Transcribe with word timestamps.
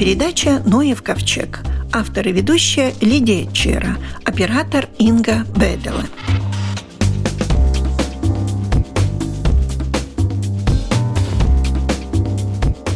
передача 0.00 0.62
«Ноев 0.64 1.02
ковчег». 1.02 1.60
Автор 1.92 2.26
и 2.26 2.32
ведущая 2.32 2.94
Лидия 3.02 3.46
Чера. 3.52 3.98
Оператор 4.24 4.88
Инга 4.96 5.44
Бедела. 5.54 6.06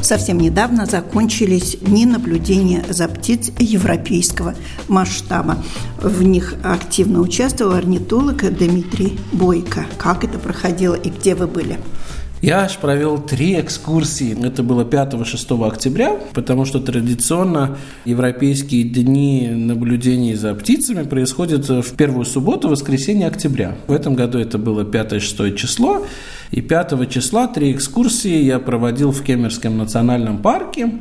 Совсем 0.01 0.39
недавно 0.39 0.87
закончились 0.87 1.77
дни 1.79 2.07
наблюдения 2.07 2.83
за 2.89 3.07
птиц 3.09 3.51
европейского 3.59 4.55
масштаба. 4.89 5.59
В 6.01 6.23
них 6.23 6.55
активно 6.63 7.21
участвовал 7.21 7.75
орнитолог 7.75 8.51
Дмитрий 8.57 9.19
Бойко. 9.31 9.85
Как 9.99 10.25
это 10.25 10.39
проходило 10.39 10.95
и 10.95 11.11
где 11.11 11.35
вы 11.35 11.49
были? 11.49 11.79
Я 12.45 12.65
аж 12.65 12.77
провел 12.77 13.19
три 13.19 13.59
экскурсии. 13.59 14.37
Это 14.47 14.63
было 14.63 14.85
5-6 14.85 15.67
октября, 15.67 16.19
потому 16.35 16.67
что 16.67 16.79
традиционно 16.79 17.79
европейские 18.05 18.85
дни 18.85 19.49
наблюдений 19.49 20.35
за 20.35 20.55
птицами 20.55 21.05
происходят 21.05 21.67
в 21.67 21.97
первую 21.97 22.27
субботу, 22.27 22.69
воскресенье 22.69 23.29
октября. 23.29 23.77
В 23.87 23.93
этом 23.93 24.15
году 24.15 24.39
это 24.39 24.59
было 24.59 24.85
5-6 24.85 25.57
число. 25.57 26.05
И 26.51 26.61
5 26.61 27.11
числа 27.11 27.47
три 27.49 27.73
экскурсии 27.73 28.43
я 28.43 28.59
проводил 28.59 29.11
в 29.11 29.23
Кемерском 29.23 29.79
национальном 29.79 30.37
парке 30.37 30.93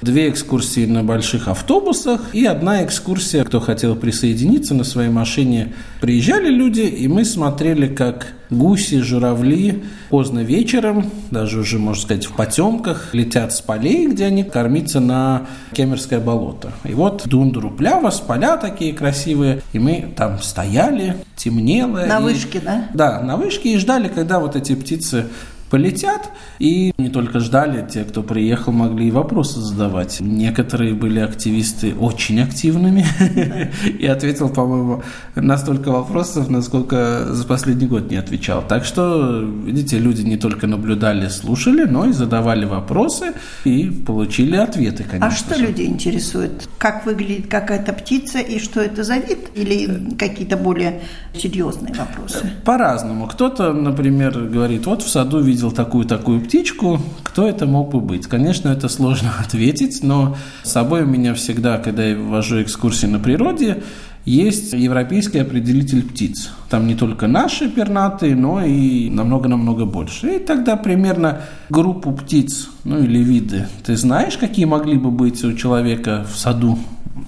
две 0.00 0.30
экскурсии 0.30 0.86
на 0.86 1.02
больших 1.02 1.48
автобусах 1.48 2.34
и 2.34 2.44
одна 2.46 2.84
экскурсия, 2.84 3.44
кто 3.44 3.60
хотел 3.60 3.96
присоединиться 3.96 4.74
на 4.74 4.84
своей 4.84 5.10
машине. 5.10 5.74
Приезжали 6.00 6.48
люди, 6.48 6.82
и 6.82 7.08
мы 7.08 7.24
смотрели, 7.24 7.88
как 7.88 8.34
гуси, 8.50 9.00
журавли 9.00 9.84
поздно 10.08 10.40
вечером, 10.40 11.10
даже 11.30 11.60
уже, 11.60 11.78
можно 11.78 12.02
сказать, 12.02 12.26
в 12.26 12.32
потемках, 12.32 13.10
летят 13.12 13.52
с 13.52 13.60
полей, 13.60 14.06
где 14.08 14.26
они 14.26 14.44
кормятся 14.44 15.00
на 15.00 15.46
Кемерское 15.72 16.20
болото. 16.20 16.72
И 16.84 16.94
вот 16.94 17.24
Дундуру 17.26 17.70
плява, 17.70 18.10
с 18.10 18.20
поля 18.20 18.56
такие 18.56 18.92
красивые, 18.92 19.62
и 19.72 19.78
мы 19.78 20.12
там 20.16 20.40
стояли, 20.40 21.16
темнело. 21.36 22.04
На 22.06 22.20
и... 22.20 22.22
вышке, 22.22 22.60
да? 22.60 22.88
Да, 22.94 23.20
на 23.20 23.36
вышке, 23.36 23.74
и 23.74 23.78
ждали, 23.78 24.08
когда 24.08 24.38
вот 24.38 24.56
эти 24.56 24.74
птицы 24.74 25.26
полетят. 25.70 26.30
И 26.58 26.92
не 26.98 27.08
только 27.08 27.40
ждали, 27.40 27.86
те, 27.88 28.04
кто 28.04 28.22
приехал, 28.22 28.72
могли 28.72 29.08
и 29.08 29.10
вопросы 29.10 29.60
задавать. 29.60 30.20
Некоторые 30.20 30.94
были 30.94 31.20
активисты 31.20 31.94
очень 31.94 32.40
активными. 32.40 33.06
И 33.98 34.06
ответил, 34.06 34.48
по-моему, 34.48 35.02
на 35.34 35.56
столько 35.58 35.90
вопросов, 35.90 36.48
насколько 36.48 37.26
за 37.32 37.46
последний 37.46 37.86
год 37.86 38.10
не 38.10 38.16
отвечал. 38.16 38.64
Так 38.66 38.84
что, 38.84 39.40
видите, 39.40 39.98
люди 39.98 40.22
не 40.22 40.36
только 40.36 40.66
наблюдали, 40.66 41.28
слушали, 41.28 41.84
но 41.84 42.06
и 42.06 42.12
задавали 42.12 42.64
вопросы 42.64 43.32
и 43.64 43.90
получили 44.06 44.56
ответы, 44.56 45.04
конечно. 45.04 45.26
А 45.26 45.30
что 45.30 45.56
людей 45.56 45.86
интересует? 45.86 46.68
Как 46.78 47.06
выглядит 47.06 47.48
какая-то 47.48 47.92
птица 47.92 48.38
и 48.38 48.58
что 48.58 48.80
это 48.80 49.04
за 49.04 49.16
вид? 49.18 49.48
Или 49.54 50.16
какие-то 50.16 50.56
более 50.56 51.02
серьезные 51.34 51.94
вопросы? 51.94 52.50
По-разному. 52.64 53.26
Кто-то, 53.26 53.72
например, 53.72 54.38
говорит, 54.38 54.86
вот 54.86 55.02
в 55.02 55.08
саду 55.08 55.40
видел 55.40 55.57
видел 55.58 55.72
такую-такую 55.72 56.40
птичку, 56.40 57.00
кто 57.24 57.48
это 57.48 57.66
мог 57.66 57.90
бы 57.90 58.00
быть? 58.00 58.28
Конечно, 58.28 58.68
это 58.68 58.88
сложно 58.88 59.32
ответить, 59.40 60.04
но 60.04 60.36
с 60.62 60.70
собой 60.70 61.02
у 61.02 61.06
меня 61.06 61.34
всегда, 61.34 61.78
когда 61.78 62.04
я 62.04 62.16
ввожу 62.16 62.62
экскурсии 62.62 63.06
на 63.06 63.18
природе, 63.18 63.82
есть 64.24 64.72
европейский 64.72 65.38
определитель 65.38 66.04
птиц. 66.04 66.50
Там 66.70 66.86
не 66.86 66.94
только 66.94 67.26
наши 67.26 67.68
пернатые, 67.68 68.36
но 68.36 68.64
и 68.64 69.10
намного-намного 69.10 69.84
больше. 69.84 70.36
И 70.36 70.38
тогда 70.38 70.76
примерно 70.76 71.40
группу 71.70 72.12
птиц, 72.12 72.68
ну 72.84 73.02
или 73.02 73.18
виды, 73.18 73.66
ты 73.84 73.96
знаешь, 73.96 74.36
какие 74.36 74.64
могли 74.64 74.96
бы 74.96 75.10
быть 75.10 75.42
у 75.44 75.54
человека 75.54 76.24
в 76.32 76.38
саду? 76.38 76.78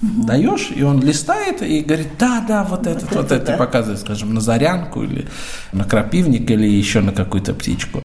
Угу. 0.01 0.25
Даешь, 0.25 0.69
и 0.73 0.83
он 0.83 1.01
листает 1.01 1.61
и 1.61 1.81
говорит, 1.81 2.07
да, 2.17 2.43
да, 2.47 2.63
вот, 2.63 2.79
вот 2.79 2.87
этот, 2.87 3.03
это, 3.03 3.21
вот 3.21 3.31
это, 3.31 3.45
да. 3.45 3.57
показывает, 3.57 3.99
скажем, 3.99 4.33
на 4.33 4.39
зарянку 4.39 5.03
или 5.03 5.27
на 5.73 5.83
крапивник 5.83 6.49
или 6.49 6.65
еще 6.65 7.01
на 7.01 7.11
какую-то 7.11 7.53
птичку. 7.53 8.01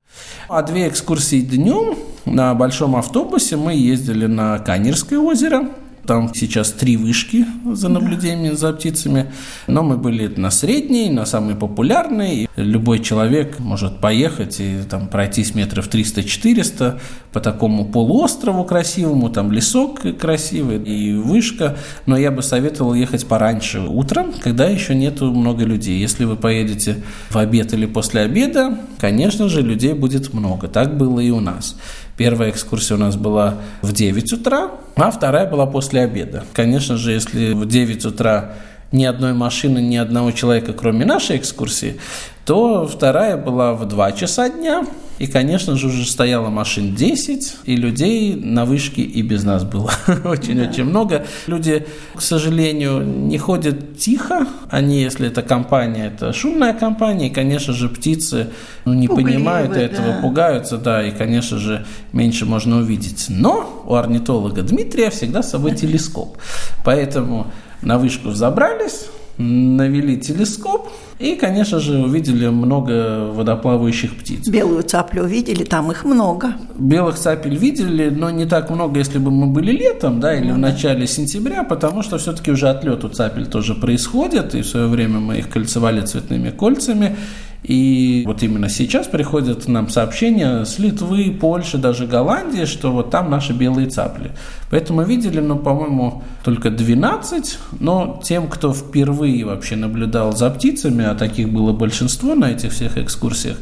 А 0.49 0.62
две 0.62 0.88
экскурсии 0.88 1.41
днем 1.41 1.97
на 2.25 2.54
большом 2.54 2.97
автобусе 2.97 3.56
мы 3.56 3.75
ездили 3.75 4.27
на 4.27 4.59
Канерское 4.59 5.19
озеро, 5.19 5.69
там 6.06 6.33
сейчас 6.34 6.72
три 6.72 6.97
вышки 6.97 7.44
за 7.65 7.89
наблюдением 7.89 8.53
да. 8.53 8.59
за 8.59 8.72
птицами. 8.72 9.33
Но 9.67 9.83
мы 9.83 9.97
были 9.97 10.28
на 10.37 10.50
средней, 10.50 11.11
на 11.11 11.27
самой 11.27 11.56
популярной. 11.56 12.49
Любой 12.56 13.00
человек 13.00 13.59
может 13.59 13.99
поехать 13.99 14.61
и 14.61 14.78
там 14.89 15.09
пройтись 15.09 15.55
метров 15.55 15.89
300-400 15.89 17.00
по 17.33 17.41
такому 17.41 17.84
полуострову 17.84 18.65
красивому. 18.65 19.28
Там 19.31 19.53
лесок 19.53 20.00
красивый 20.19 20.83
и 20.83 21.15
вышка. 21.15 21.77
Но 22.06 22.17
я 22.17 22.31
бы 22.31 22.43
советовал 22.43 22.94
ехать 22.94 23.27
пораньше 23.27 23.81
утром, 23.81 24.33
когда 24.41 24.69
еще 24.69 24.94
нету 24.94 25.33
много 25.33 25.65
людей. 25.65 25.99
Если 25.99 26.25
вы 26.25 26.37
поедете 26.37 27.03
в 27.31 27.37
обед 27.37 27.73
или 27.75 27.87
после 27.87 28.23
обеда, 28.23 28.78
конечно 28.99 29.49
же, 29.49 29.62
людей 29.62 29.93
будет 29.93 30.33
много. 30.33 30.69
Так 30.69 30.97
было 30.97 31.21
и 31.21 31.31
у 31.31 31.41
нас. 31.41 31.77
Первая 32.16 32.50
экскурсия 32.50 32.97
у 32.97 33.00
нас 33.00 33.16
была 33.16 33.56
в 33.82 33.93
9 33.93 34.32
утра, 34.32 34.71
а 34.97 35.10
вторая 35.10 35.49
была 35.49 35.66
после 35.66 36.00
обеда. 36.00 36.44
Конечно 36.54 36.97
же, 36.97 37.12
если 37.12 37.53
в 37.53 37.66
9 37.66 38.04
утра 38.06 38.54
ни 38.91 39.04
одной 39.04 39.34
машины, 39.34 39.81
ни 39.81 39.97
одного 39.97 40.31
человека, 40.31 40.72
кроме 40.72 41.05
нашей 41.05 41.37
экскурсии, 41.37 42.00
то 42.47 42.87
вторая 42.87 43.37
была 43.37 43.75
в 43.75 43.84
2 43.87 44.12
часа 44.12 44.49
дня. 44.49 44.87
И, 45.19 45.27
конечно 45.27 45.77
же, 45.77 45.87
уже 45.88 46.06
стояло 46.06 46.50
машин 46.50 46.94
10, 46.94 47.56
и 47.65 47.77
людей 47.77 48.34
на 48.34 48.65
вышке 48.65 49.03
и 49.03 49.22
без 49.22 49.44
нас 49.44 49.65
было 49.65 49.91
очень-очень 50.25 50.84
да. 50.84 50.91
много. 50.91 51.27
Люди, 51.47 51.87
к 52.15 52.21
сожалению, 52.21 53.03
не 53.03 53.38
ходят 53.38 53.99
тихо. 53.99 54.47
Они, 54.71 55.00
если 55.00 55.28
это 55.28 55.43
компания, 55.43 56.06
это 56.15 56.32
шумная 56.32 56.75
компания, 56.75 57.28
и, 57.28 57.31
конечно 57.31 57.72
же, 57.72 57.88
птицы 57.88 58.49
ну, 58.84 58.93
не 58.93 59.09
Пугливы, 59.09 59.31
понимают 59.31 59.72
этого, 59.72 60.09
да. 60.09 60.19
пугаются, 60.21 60.76
да, 60.76 61.06
и, 61.06 61.10
конечно 61.10 61.59
же, 61.59 61.87
меньше 62.12 62.44
можно 62.44 62.78
увидеть. 62.78 63.26
Но 63.28 63.82
у 63.87 63.94
орнитолога 63.94 64.62
Дмитрия 64.62 65.10
всегда 65.10 65.43
с 65.43 65.50
собой 65.50 65.75
телескоп. 65.75 66.37
Поэтому 66.84 67.50
на 67.82 67.99
вышку 67.99 68.32
забрались, 68.32 69.06
навели 69.38 70.19
телескоп 70.19 70.88
и, 71.19 71.34
конечно 71.34 71.81
же, 71.81 71.99
увидели 71.99 72.49
много 72.49 73.31
водоплавающих 73.32 74.16
птиц. 74.16 74.49
Белую 74.49 74.82
цаплю 74.82 75.22
увидели, 75.22 75.65
там 75.65 75.91
их 75.91 76.04
много. 76.04 76.54
Белых 76.78 77.16
цапель 77.16 77.56
видели, 77.56 78.10
но 78.10 78.31
не 78.31 78.44
так 78.44 78.71
много, 78.71 78.99
если 78.99 79.19
бы 79.19 79.31
мы 79.31 79.47
были 79.47 79.72
летом, 79.72 80.21
да, 80.21 80.34
или 80.34 80.49
ну, 80.49 80.55
в 80.55 80.59
начале 80.59 81.06
сентября, 81.06 81.65
потому 81.65 82.03
что 82.03 82.19
все-таки 82.19 82.50
уже 82.50 82.69
отлет 82.69 83.05
у 83.05 83.09
цапель 83.09 83.47
тоже 83.47 83.75
происходит, 83.75 84.55
и 84.55 84.60
в 84.60 84.66
свое 84.66 84.88
время 84.88 85.21
мы 85.21 85.38
их 85.38 85.49
кольцевали 85.49 86.03
цветными 86.03 86.50
кольцами, 86.50 87.16
и 87.62 88.22
вот 88.27 88.43
именно 88.43 88.69
сейчас 88.69 89.06
приходят 89.06 89.67
нам 89.69 89.89
сообщения 89.89 90.65
с 90.65 90.78
Литвы, 90.78 91.31
Польши, 91.33 91.78
даже 91.78 92.06
Голландии, 92.06 92.65
что 92.65 92.93
вот 92.93 93.11
там 93.11 93.31
наши 93.31 93.53
белые 93.53 93.89
цапли. 93.89 94.33
Поэтому 94.71 95.03
видели, 95.03 95.41
ну, 95.41 95.56
по-моему, 95.59 96.22
только 96.44 96.71
12, 96.71 97.59
но 97.81 98.21
тем, 98.22 98.49
кто 98.49 98.72
впервые 98.72 99.44
вообще 99.44 99.77
наблюдал 99.77 100.33
за 100.37 100.50
птицами, 100.50 101.05
а 101.05 101.15
таких 101.15 101.49
было 101.49 101.72
большинство 101.72 102.34
на 102.34 102.53
этих 102.53 102.72
всех 102.72 102.99
экскурсиях, 102.99 103.56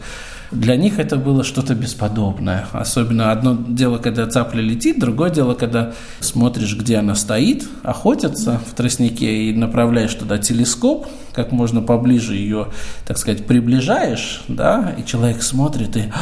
для 0.55 0.77
них 0.77 0.99
это 0.99 1.17
было 1.17 1.43
что-то 1.43 1.75
бесподобное. 1.75 2.67
Особенно 2.73 3.33
одно 3.33 3.57
дело, 3.69 3.99
когда 3.99 4.27
цапля 4.27 4.61
летит, 4.61 4.99
другое 4.99 5.31
дело, 5.31 5.55
когда 5.55 5.93
смотришь, 6.21 6.77
где 6.77 6.99
она 6.99 7.15
стоит, 7.15 7.69
охотятся 7.83 8.61
в 8.65 8.75
тростнике 8.75 9.51
и 9.51 9.53
направляешь 9.55 10.15
туда 10.15 10.39
телескоп, 10.39 11.07
как 11.33 11.51
можно 11.51 11.83
поближе 11.83 12.35
ее, 12.35 12.69
так 13.07 13.19
сказать, 13.19 13.47
приближаешь, 13.47 14.45
да, 14.49 14.95
и 14.97 15.05
человек 15.05 15.43
смотрит, 15.43 15.97
и, 15.97 16.13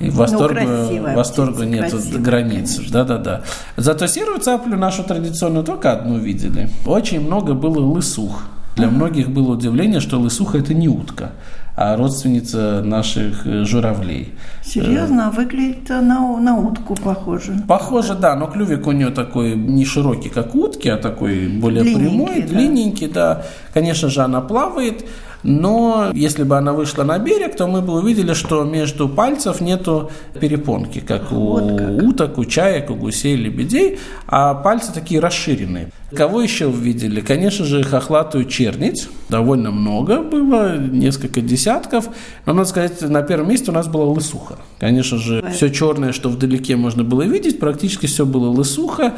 и 0.00 0.10
восторга, 0.10 0.62
ну, 0.64 1.14
восторга 1.14 1.66
нет 1.66 1.94
границ. 2.20 2.80
Да-да-да. 2.90 3.42
Зато 3.76 4.06
серую 4.06 4.40
цаплю 4.40 4.76
нашу 4.76 5.04
традиционную 5.04 5.64
только 5.64 5.92
одну 5.92 6.18
видели. 6.18 6.70
Очень 6.86 7.20
много 7.20 7.52
было 7.54 7.80
лысух. 7.80 8.42
Для 8.76 8.88
многих 8.88 9.30
было 9.30 9.52
удивление, 9.52 10.00
что 10.00 10.18
лысуха– 10.18 10.58
это 10.58 10.74
не 10.74 10.88
утка 10.88 11.30
родственница 11.76 12.82
наших 12.84 13.46
э, 13.46 13.64
журавлей. 13.64 14.32
Серьезно? 14.62 15.28
А 15.28 15.30
выглядит 15.30 15.88
на, 15.88 16.38
на 16.38 16.56
утку 16.56 16.94
похоже. 16.94 17.56
Похоже, 17.66 18.14
да, 18.14 18.36
но 18.36 18.46
клювик 18.46 18.86
у 18.86 18.92
нее 18.92 19.10
такой 19.10 19.56
не 19.56 19.84
широкий, 19.84 20.28
как 20.28 20.54
утки, 20.54 20.88
а 20.88 20.96
такой 20.96 21.48
более 21.48 21.82
длинненький, 21.82 22.08
прямой, 22.08 22.42
да. 22.42 22.48
длинненький, 22.48 23.08
да. 23.08 23.42
Конечно 23.72 24.08
же, 24.08 24.20
она 24.22 24.40
плавает, 24.40 25.04
но 25.44 26.10
если 26.14 26.42
бы 26.42 26.56
она 26.56 26.72
вышла 26.72 27.04
на 27.04 27.18
берег, 27.18 27.54
то 27.56 27.66
мы 27.66 27.82
бы 27.82 27.92
увидели, 27.92 28.32
что 28.32 28.64
между 28.64 29.08
пальцев 29.08 29.60
нету 29.60 30.10
перепонки, 30.40 31.00
как 31.00 31.30
вот 31.30 31.70
у 31.70 31.76
как. 31.76 32.02
уток, 32.02 32.38
у 32.38 32.44
чаек, 32.46 32.90
у 32.90 32.94
гусей, 32.94 33.36
лебедей, 33.36 33.98
а 34.26 34.54
пальцы 34.54 34.92
такие 34.92 35.20
расширенные. 35.20 35.90
Кого 36.14 36.40
еще 36.40 36.66
увидели? 36.66 37.20
Конечно 37.20 37.64
же, 37.64 37.82
хохлатую 37.82 38.46
чернить. 38.46 39.08
Довольно 39.28 39.70
много 39.70 40.22
было, 40.22 40.76
несколько 40.76 41.40
десятков. 41.40 42.08
Но, 42.46 42.52
надо 42.52 42.68
сказать, 42.68 43.02
на 43.02 43.22
первом 43.22 43.50
месте 43.50 43.70
у 43.70 43.74
нас 43.74 43.88
была 43.88 44.04
лысуха. 44.06 44.56
Конечно 44.78 45.18
же, 45.18 45.44
все 45.52 45.70
черное, 45.70 46.12
что 46.12 46.28
вдалеке 46.28 46.76
можно 46.76 47.04
было 47.04 47.22
видеть, 47.22 47.58
практически 47.58 48.06
все 48.06 48.24
было 48.24 48.48
лысуха 48.48 49.14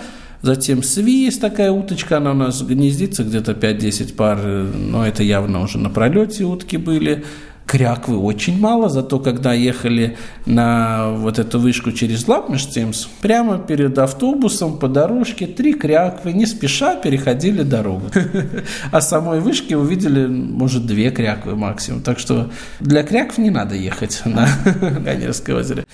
Затем 0.46 0.84
свист, 0.84 1.40
такая 1.40 1.72
уточка, 1.72 2.18
она 2.18 2.30
у 2.30 2.34
нас 2.34 2.62
гнездится 2.62 3.24
где-то 3.24 3.50
5-10 3.50 4.14
пар, 4.14 4.38
но 4.38 5.04
это 5.04 5.24
явно 5.24 5.60
уже 5.60 5.76
на 5.76 5.90
пролете 5.90 6.44
утки 6.44 6.76
были 6.76 7.24
кряквы 7.66 8.16
очень 8.16 8.56
мало, 8.60 8.88
зато 8.88 9.18
когда 9.18 9.52
ехали 9.52 10.16
на 10.46 11.10
вот 11.10 11.40
эту 11.40 11.58
вышку 11.58 11.90
через 11.90 12.28
Лапмештемс, 12.28 13.08
прямо 13.20 13.58
перед 13.58 13.98
автобусом 13.98 14.78
по 14.78 14.86
дорожке 14.86 15.48
три 15.48 15.74
кряквы, 15.74 16.32
не 16.32 16.46
спеша 16.46 16.94
переходили 16.94 17.64
дорогу. 17.64 18.06
А 18.92 19.00
самой 19.00 19.40
вышки 19.40 19.74
увидели, 19.74 20.28
может, 20.28 20.86
две 20.86 21.10
кряквы 21.10 21.56
максимум. 21.56 22.02
Так 22.02 22.20
что 22.20 22.50
для 22.78 23.02
крякв 23.02 23.38
не 23.38 23.50
надо 23.50 23.74
ехать 23.74 24.22
на 24.24 24.48
Ганерское 25.04 25.56
озеро. 25.56 25.84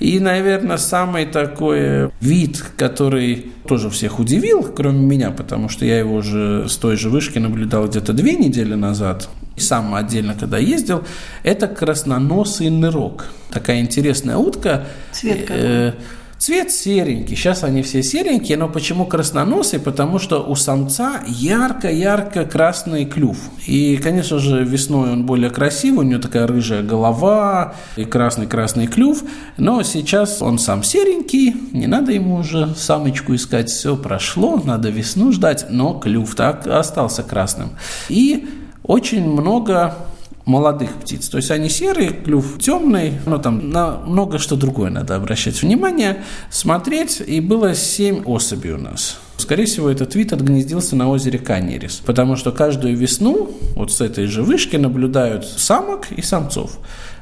И, 0.00 0.18
наверное, 0.18 0.76
самый 0.76 1.26
такой 1.26 2.10
вид, 2.20 2.64
который 2.76 3.52
тоже 3.66 3.90
всех 3.90 4.18
удивил, 4.18 4.62
кроме 4.62 5.00
меня, 5.00 5.30
потому 5.30 5.68
что 5.68 5.84
я 5.84 5.98
его 5.98 6.16
уже 6.16 6.68
с 6.68 6.76
той 6.76 6.96
же 6.96 7.10
вышки 7.10 7.38
наблюдал 7.38 7.86
где-то 7.86 8.12
две 8.12 8.34
недели 8.34 8.74
назад, 8.74 9.28
и 9.56 9.60
сам 9.60 9.94
отдельно 9.94 10.34
когда 10.34 10.58
ездил, 10.58 11.04
это 11.42 11.68
красноносый 11.68 12.70
нырок. 12.70 13.26
Такая 13.50 13.80
интересная 13.80 14.36
утка. 14.36 14.84
Цвет 15.12 15.46
какой? 15.46 15.94
Цвет 16.38 16.70
серенький, 16.72 17.36
сейчас 17.36 17.64
они 17.64 17.82
все 17.82 18.02
серенькие, 18.02 18.58
но 18.58 18.68
почему 18.68 19.06
красноносый? 19.06 19.78
Потому 19.78 20.18
что 20.18 20.40
у 20.40 20.54
самца 20.56 21.22
ярко-ярко 21.26 22.44
красный 22.44 23.04
клюв. 23.04 23.38
И, 23.66 23.96
конечно 23.96 24.38
же, 24.38 24.64
весной 24.64 25.12
он 25.12 25.26
более 25.26 25.50
красивый, 25.50 26.04
у 26.04 26.08
него 26.08 26.20
такая 26.20 26.46
рыжая 26.46 26.82
голова 26.82 27.74
и 27.96 28.04
красный-красный 28.04 28.88
клюв, 28.88 29.22
но 29.56 29.82
сейчас 29.82 30.42
он 30.42 30.58
сам 30.58 30.82
серенький, 30.82 31.54
не 31.72 31.86
надо 31.86 32.12
ему 32.12 32.36
уже 32.36 32.74
самочку 32.76 33.34
искать, 33.34 33.70
все 33.70 33.96
прошло, 33.96 34.60
надо 34.62 34.90
весну 34.90 35.32
ждать, 35.32 35.66
но 35.70 35.94
клюв 35.94 36.34
так 36.34 36.66
остался 36.66 37.22
красным. 37.22 37.70
И 38.08 38.48
очень 38.82 39.26
много 39.26 39.94
молодых 40.44 40.90
птиц. 40.94 41.28
То 41.28 41.38
есть 41.38 41.50
они 41.50 41.68
серые, 41.68 42.10
клюв 42.10 42.58
темный, 42.58 43.14
но 43.26 43.38
там 43.38 43.70
на 43.70 43.98
много 43.98 44.38
что 44.38 44.56
другое 44.56 44.90
надо 44.90 45.16
обращать 45.16 45.62
внимание, 45.62 46.22
смотреть. 46.50 47.22
И 47.26 47.40
было 47.40 47.74
семь 47.74 48.22
особей 48.24 48.72
у 48.72 48.78
нас. 48.78 49.18
Скорее 49.36 49.64
всего, 49.64 49.90
этот 49.90 50.14
вид 50.14 50.32
отгнездился 50.32 50.96
на 50.96 51.10
озере 51.10 51.38
Канерис, 51.38 52.00
потому 52.04 52.36
что 52.36 52.52
каждую 52.52 52.96
весну 52.96 53.50
вот 53.74 53.92
с 53.92 54.00
этой 54.00 54.26
же 54.26 54.42
вышки 54.42 54.76
наблюдают 54.76 55.44
самок 55.44 56.12
и 56.12 56.22
самцов. 56.22 56.78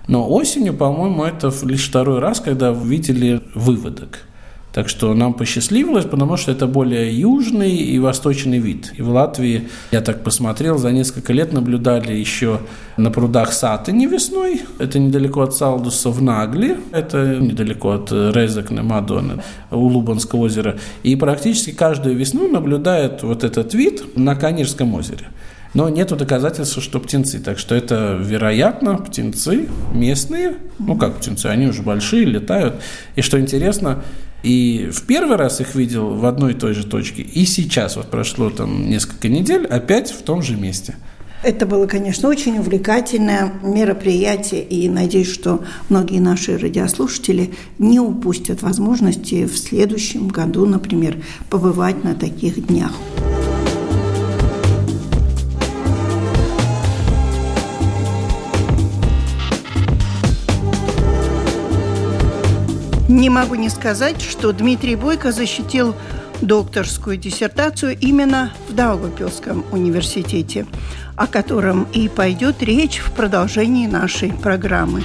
Но 0.08 0.28
осенью, 0.28 0.74
по-моему, 0.74 1.24
это 1.24 1.52
лишь 1.62 1.88
второй 1.88 2.18
раз, 2.18 2.40
когда 2.40 2.70
видели 2.72 3.40
выводок. 3.54 4.20
Так 4.72 4.88
что 4.88 5.12
нам 5.12 5.34
посчастливилось, 5.34 6.06
потому 6.06 6.38
что 6.38 6.50
это 6.50 6.66
более 6.66 7.14
южный 7.18 7.76
и 7.76 7.98
восточный 7.98 8.58
вид. 8.58 8.94
И 8.96 9.02
в 9.02 9.10
Латвии, 9.10 9.68
я 9.90 10.00
так 10.00 10.24
посмотрел, 10.24 10.78
за 10.78 10.92
несколько 10.92 11.34
лет 11.34 11.52
наблюдали 11.52 12.14
еще 12.14 12.60
на 12.96 13.10
прудах 13.10 13.52
Сатыни 13.52 14.06
весной. 14.06 14.62
Это 14.78 14.98
недалеко 14.98 15.42
от 15.42 15.54
Салдуса 15.54 16.08
в 16.08 16.22
Нагли. 16.22 16.78
Это 16.90 17.36
недалеко 17.36 17.90
от 17.90 18.10
Резекне, 18.12 18.80
Мадоны, 18.80 19.42
у 19.70 19.80
Лубанского 19.80 20.40
озера. 20.40 20.78
И 21.02 21.16
практически 21.16 21.72
каждую 21.72 22.16
весну 22.16 22.48
наблюдает 22.48 23.22
вот 23.22 23.44
этот 23.44 23.74
вид 23.74 24.16
на 24.16 24.34
Канирском 24.36 24.94
озере. 24.94 25.28
Но 25.74 25.88
нет 25.88 26.16
доказательств, 26.16 26.82
что 26.82 26.98
птенцы. 26.98 27.40
Так 27.40 27.58
что 27.58 27.74
это, 27.74 28.18
вероятно, 28.18 28.96
птенцы 28.96 29.68
местные. 29.92 30.56
Ну, 30.78 30.96
как 30.96 31.16
птенцы, 31.16 31.46
они 31.46 31.66
уже 31.66 31.82
большие, 31.82 32.24
летают. 32.24 32.74
И 33.16 33.22
что 33.22 33.40
интересно, 33.40 34.02
и 34.42 34.90
в 34.92 35.02
первый 35.02 35.36
раз 35.36 35.60
их 35.60 35.74
видел 35.74 36.14
в 36.14 36.26
одной 36.26 36.52
и 36.52 36.56
той 36.56 36.74
же 36.74 36.84
точке, 36.84 37.22
и 37.22 37.44
сейчас, 37.44 37.96
вот 37.96 38.10
прошло 38.10 38.50
там 38.50 38.88
несколько 38.88 39.28
недель, 39.28 39.66
опять 39.66 40.10
в 40.10 40.22
том 40.22 40.42
же 40.42 40.56
месте. 40.56 40.96
Это 41.42 41.66
было, 41.66 41.86
конечно, 41.86 42.28
очень 42.28 42.58
увлекательное 42.58 43.52
мероприятие, 43.62 44.62
и 44.62 44.88
надеюсь, 44.88 45.32
что 45.32 45.64
многие 45.88 46.20
наши 46.20 46.56
радиослушатели 46.56 47.52
не 47.78 47.98
упустят 47.98 48.62
возможности 48.62 49.46
в 49.46 49.58
следующем 49.58 50.28
году, 50.28 50.66
например, 50.66 51.16
побывать 51.50 52.04
на 52.04 52.14
таких 52.14 52.64
днях. 52.68 52.92
Не 63.12 63.28
могу 63.28 63.56
не 63.56 63.68
сказать, 63.68 64.22
что 64.22 64.52
Дмитрий 64.52 64.96
Бойко 64.96 65.32
защитил 65.32 65.94
докторскую 66.40 67.18
диссертацию 67.18 67.94
именно 68.00 68.54
в 68.70 68.74
Даугавпилском 68.74 69.66
университете, 69.70 70.64
о 71.14 71.26
котором 71.26 71.86
и 71.92 72.08
пойдет 72.08 72.62
речь 72.62 73.00
в 73.00 73.12
продолжении 73.12 73.86
нашей 73.86 74.32
программы. 74.32 75.04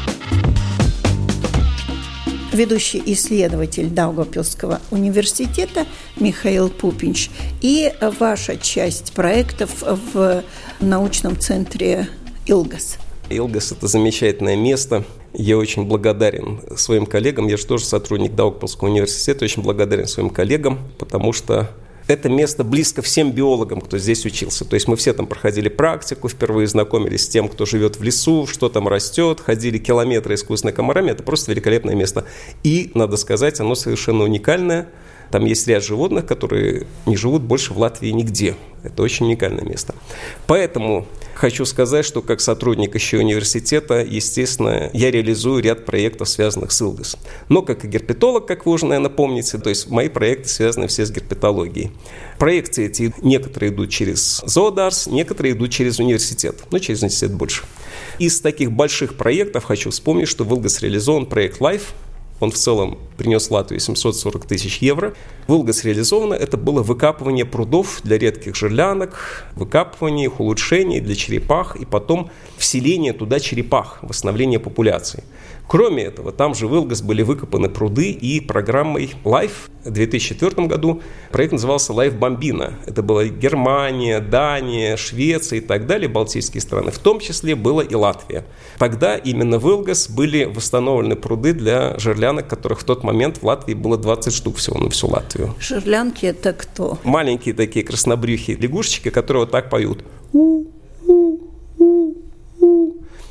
Ведущий 2.54 3.04
исследователь 3.08 3.90
Даугавпилского 3.90 4.80
университета 4.90 5.86
Михаил 6.16 6.70
Пупинч 6.70 7.30
и 7.60 7.92
ваша 8.20 8.56
часть 8.56 9.12
проектов 9.12 9.84
в 10.14 10.46
научном 10.80 11.38
центре 11.38 12.08
«Илгас». 12.46 13.00
«Илгас»– 13.30 13.72
это 13.74 13.90
замечательное 13.90 14.56
место– 14.56 15.04
я 15.38 15.58
очень 15.58 15.86
благодарен 15.86 16.60
своим 16.76 17.06
коллегам. 17.06 17.48
Я 17.48 17.58
же 17.58 17.66
тоже 17.68 17.86
сотрудник 17.86 18.34
Даугавпилского 18.34 18.90
университета. 18.90 19.46
Очень 19.46 19.62
благодарен 19.62 20.08
своим 20.08 20.32
коллегам, 20.32 20.80
потому 20.98 21.32
что 21.32 21.70
это 22.08 22.28
место 22.28 22.64
близко 22.64 23.04
всем 23.04 23.32
биологам, 23.32 23.82
кто 23.82 24.00
здесь 24.00 24.26
учился. 24.26 24.66
То 24.66 24.74
есть 24.74 24.88
мы 24.88 24.96
все 24.96 25.14
там 25.14 25.28
проходили 25.28 25.70
практику, 25.70 26.28
впервые 26.28 26.68
знакомились 26.68 27.26
с 27.26 27.28
тем, 27.28 27.50
кто 27.50 27.66
живет 27.66 28.00
в 28.00 28.04
лесу, 28.04 28.48
что 28.48 28.68
там 28.68 28.88
растет, 28.88 29.40
ходили 29.40 29.78
километры 29.78 30.34
искусственными 30.34 30.76
комарами. 30.76 31.12
Это 31.12 31.22
просто 31.22 31.52
великолепное 31.52 31.94
место. 31.94 32.26
И, 32.64 32.90
надо 32.96 33.16
сказать, 33.18 33.60
оно 33.60 33.76
совершенно 33.76 34.24
уникальное. 34.24 34.90
Там 35.32 35.46
есть 35.46 35.68
ряд 35.68 35.84
животных, 35.84 36.26
которые 36.26 36.88
не 37.06 37.18
живут 37.18 37.42
больше 37.42 37.74
в 37.74 37.80
Латвии 37.80 38.10
нигде. 38.10 38.56
Это 38.84 39.04
очень 39.04 39.26
уникальное 39.26 39.66
место. 39.66 39.96
Поэтому 40.46 41.08
Хочу 41.38 41.66
сказать, 41.66 42.04
что 42.04 42.24
как 42.24 42.42
сотрудник 42.42 42.96
еще 42.96 43.20
университета, 43.20 44.04
естественно, 44.04 44.90
я 44.92 45.12
реализую 45.12 45.62
ряд 45.62 45.86
проектов, 45.86 46.30
связанных 46.30 46.72
с 46.72 46.82
ИЛГАС. 46.82 47.16
Но 47.48 47.62
как 47.62 47.86
и 47.86 47.88
герпетолог, 47.88 48.48
как 48.48 48.66
вы 48.66 48.72
уже, 48.72 48.88
наверное, 48.88 49.12
помните, 49.12 49.60
то 49.60 49.70
есть 49.70 49.88
мои 49.88 50.10
проекты 50.10 50.50
связаны 50.50 50.88
все 50.88 51.06
с 51.06 51.12
герпетологией. 51.12 51.92
Проекты 52.40 52.88
эти 52.88 53.14
некоторые 53.22 53.72
идут 53.72 53.92
через 53.92 54.42
Зоодарс, 54.48 55.06
некоторые 55.06 55.54
идут 55.54 55.70
через 55.70 56.00
университет, 56.00 56.64
но 56.72 56.80
через 56.80 57.02
университет 57.02 57.36
больше. 57.36 57.66
Из 58.18 58.42
таких 58.42 58.72
больших 58.72 59.14
проектов 59.14 59.66
хочу 59.66 59.92
вспомнить, 59.92 60.30
что 60.30 60.44
в 60.44 60.52
ИЛГАС 60.52 60.82
реализован 60.82 61.28
проект 61.28 61.62
LIFE, 61.62 61.84
он 62.40 62.52
в 62.52 62.56
целом 62.56 62.98
принес 63.18 63.50
Латвии 63.50 63.80
740 63.80 64.46
тысяч 64.46 64.78
евро. 64.78 65.14
В 65.48 65.54
Илгас 65.54 65.84
реализовано 65.84 66.34
это 66.36 66.58
было 66.58 66.84
выкапывание 66.84 67.46
прудов 67.46 68.02
для 68.04 68.18
редких 68.18 68.56
жерлянок, 68.56 69.46
выкапывание 69.56 70.26
их, 70.26 70.40
улучшение 70.40 71.02
для 71.02 71.16
черепах 71.16 71.76
и 71.76 71.86
потом 71.86 72.30
вселение 72.58 73.14
туда 73.14 73.40
черепах, 73.40 74.00
восстановление 74.02 74.60
популяции. 74.60 75.24
Кроме 75.68 76.04
этого, 76.04 76.32
там 76.32 76.56
же 76.56 76.68
в 76.68 76.76
Илгас 76.76 77.02
были 77.02 77.24
выкопаны 77.24 77.70
пруды 77.70 78.12
и 78.12 78.40
программой 78.40 79.14
LIFE 79.24 79.52
в 79.88 79.92
2004 79.92 80.68
году 80.68 81.02
проект 81.32 81.54
назывался 81.54 81.94
LIFE 81.94 82.18
Бомбина. 82.18 82.74
Это 82.86 83.02
была 83.02 83.26
Германия, 83.26 84.20
Дания, 84.20 84.98
Швеция 84.98 85.58
и 85.58 85.62
так 85.62 85.88
далее, 85.88 86.10
балтийские 86.10 86.62
страны. 86.62 86.92
В 86.92 87.00
том 87.00 87.20
числе 87.20 87.56
была 87.56 87.84
и 87.84 87.96
Латвия. 87.96 88.46
Тогда 88.78 89.16
именно 89.16 89.60
в 89.60 89.70
Илгас 89.70 90.10
были 90.10 90.46
восстановлены 90.46 91.16
пруды 91.16 91.54
для 91.54 91.98
жерлянок, 92.00 92.48
которых 92.48 92.82
в 92.82 92.84
тот 92.84 93.04
момент 93.04 93.38
в 93.38 93.44
Латвии 93.44 93.74
было 93.74 93.98
20 93.98 94.34
штук 94.34 94.58
всего 94.58 94.80
на 94.80 94.90
всю 94.90 95.08
Латвию. 95.08 95.54
Жерлянки– 95.60 96.26
это 96.28 96.54
кто? 96.54 96.98
Маленькие 97.04 97.54
такие 97.56 97.86
краснобрюхие 97.86 98.58
лягушечки, 98.58 99.10
которые 99.10 99.44
вот 99.44 99.52
так 99.52 99.70
поют. 99.70 100.04
У-у-у. 100.34 100.77